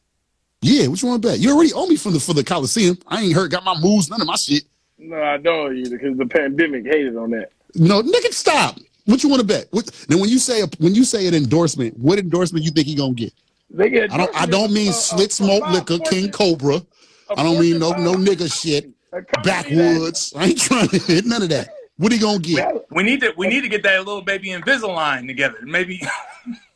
[0.61, 1.39] Yeah, what you want to bet?
[1.39, 2.97] You already owe me for the for the Coliseum.
[3.07, 4.63] I ain't hurt, got my moves, none of my shit.
[4.99, 7.51] No, I don't either because the pandemic hated on that.
[7.75, 8.77] No, nigga, stop.
[9.05, 9.67] What you want to bet?
[9.71, 12.87] What, then when you say a, when you say an endorsement, what endorsement you think
[12.87, 13.33] he gonna get?
[13.69, 16.81] They get I don't I don't mean uh, slit smoke liquor, Fortune- King Cobra.
[17.35, 18.89] I don't mean no no nigga shit.
[19.13, 20.33] a company Backwoods.
[20.35, 21.69] I ain't trying to hit none of that.
[21.97, 22.85] What he gonna get?
[22.91, 25.59] We need to we need to get that little baby Invisalign together.
[25.63, 26.01] Maybe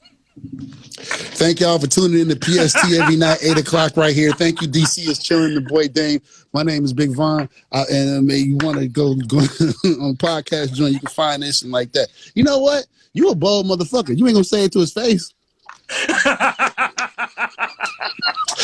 [1.05, 4.31] Thank y'all for tuning in to PST every night, 8 o'clock right here.
[4.31, 6.21] Thank you, DC is chilling the boy Dame.
[6.53, 7.47] My name is Big Von.
[7.71, 11.61] Uh, and um, you want to go, go on podcast joint, you can find this
[11.61, 12.07] and like that.
[12.33, 12.85] You know what?
[13.13, 14.17] You a bold motherfucker.
[14.17, 15.33] You ain't gonna say it to his face.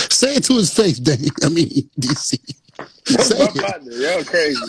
[0.10, 1.30] Say it to his face, Dame.
[1.44, 2.38] I mean, DC.
[3.06, 3.62] Say my it.
[3.62, 4.62] partner, y'all crazy.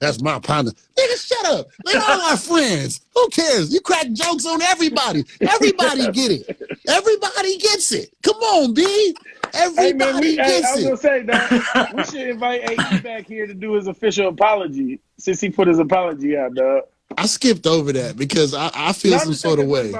[0.00, 0.72] That's my partner.
[0.96, 1.68] Nigga, shut up.
[1.84, 3.00] They're all our friends.
[3.14, 3.72] Who cares?
[3.72, 5.24] You crack jokes on everybody.
[5.40, 6.78] Everybody get it.
[6.88, 8.10] Everybody gets it.
[8.22, 9.14] Come on, B.
[9.54, 12.98] Hey Everybody man, we, hey, I gets was gonna say dog, we should invite AE
[13.00, 16.82] back here to do his official apology since he put his apology out, dog.
[17.16, 19.94] I skipped over that because I, I feel Not some sort of way.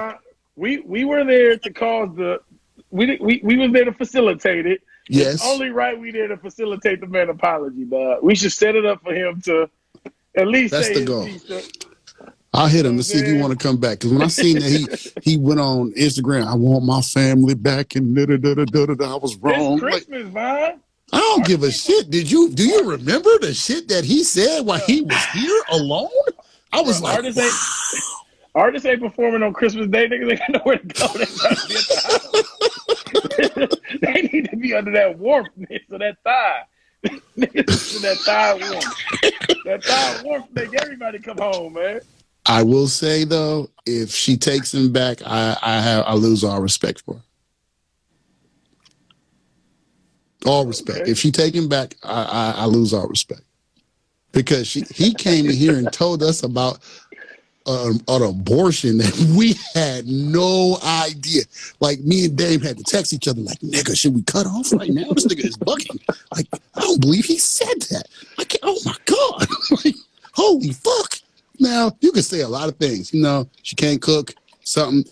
[0.57, 2.41] We we were there to cause the
[2.91, 4.81] we we we was there to facilitate it.
[5.07, 5.35] Yes.
[5.35, 8.23] It's only right we there to facilitate the man apology, dog.
[8.23, 9.69] We should set it up for him to
[10.35, 11.61] at least That's say the his goal.
[12.53, 13.99] I'll hit him to see if he want to come back.
[13.99, 17.95] Because when I seen that he he went on Instagram, I want my family back
[17.95, 19.13] and da da da da da da.
[19.13, 19.73] I was wrong.
[19.73, 20.79] It's Like, Christmas, man.
[21.13, 22.09] I don't give a shit.
[22.09, 26.09] Did you do you remember the shit that he said while he was here alone?
[26.71, 27.53] I was like, Artists ain't
[28.55, 30.07] artists ain't performing on Christmas Day.
[30.07, 31.07] Niggas ain't got nowhere to go.
[33.37, 34.01] They, gotta be at the house.
[34.01, 36.63] they need to be under that warmthness of that thigh.
[37.35, 39.63] That thigh warmth.
[39.65, 42.01] That thigh warmth make everybody come home, man.
[42.45, 46.61] I will say though, if she takes him back, I I have I lose all
[46.61, 47.21] respect for her.
[50.45, 51.01] All respect.
[51.01, 51.11] Okay.
[51.11, 53.41] If she take him back, I, I I lose all respect
[54.31, 56.79] because she he came in here and told us about
[57.65, 61.43] uh, an abortion that we had no idea.
[61.79, 64.71] Like me and Dave had to text each other, like, "Nigga, should we cut off
[64.73, 65.11] right now?
[65.13, 65.99] This nigga is bugging.
[66.35, 68.07] Like, I don't believe he said that.
[68.37, 68.63] I can't.
[68.63, 69.47] Oh my god!
[69.85, 69.95] like,
[70.33, 71.19] holy fuck!
[71.59, 73.13] Now you can say a lot of things.
[73.13, 75.11] You know, she can't cook something.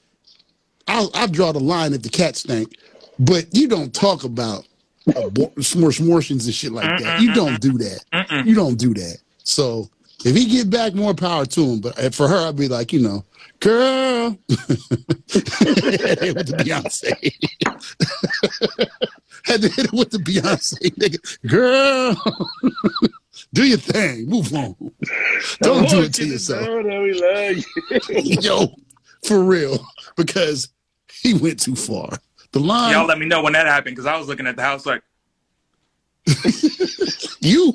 [0.87, 2.75] I'll I'll draw the line if the cat stank,
[3.19, 4.65] but you don't talk about
[5.07, 7.21] smorshmortions and shit like that.
[7.21, 8.43] You don't do that.
[8.45, 9.17] You don't do that.
[9.43, 9.89] So
[10.25, 11.79] if he get back, more power to him.
[11.81, 13.25] But eh, for her, I'd be like, you know,
[13.59, 14.59] girl, hit
[15.29, 17.13] it with the Beyonce.
[19.45, 21.49] Had to hit it with the Beyonce, nigga.
[21.49, 22.15] Girl,
[23.53, 24.27] do your thing.
[24.29, 24.75] Move on.
[25.61, 26.65] Don't do it to yourself.
[26.65, 27.57] Know that we love
[28.23, 28.41] you.
[28.41, 28.75] Yo,
[29.25, 30.69] for real, because
[31.21, 32.09] he went too far.
[32.51, 34.61] The line, Y'all let me know when that happened because I was looking at the
[34.61, 35.01] house like,
[37.41, 37.73] you,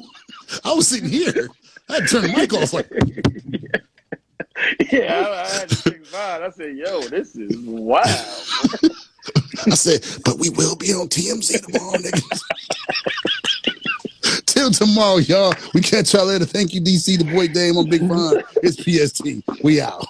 [0.65, 1.49] I was sitting here.
[1.89, 2.73] I had to turn the mic off.
[2.73, 2.89] Like,
[4.93, 6.15] yeah, I, I had to think it.
[6.15, 8.07] I said, yo, this is wild.
[9.67, 12.41] I said, but we will be on TMZ tomorrow, nigga.
[14.47, 15.55] Till tomorrow, y'all.
[15.75, 16.45] We catch y'all later.
[16.45, 18.43] Thank you, DC, the boy Dame on Big Von.
[18.63, 19.43] It's PST.
[19.63, 20.07] We out.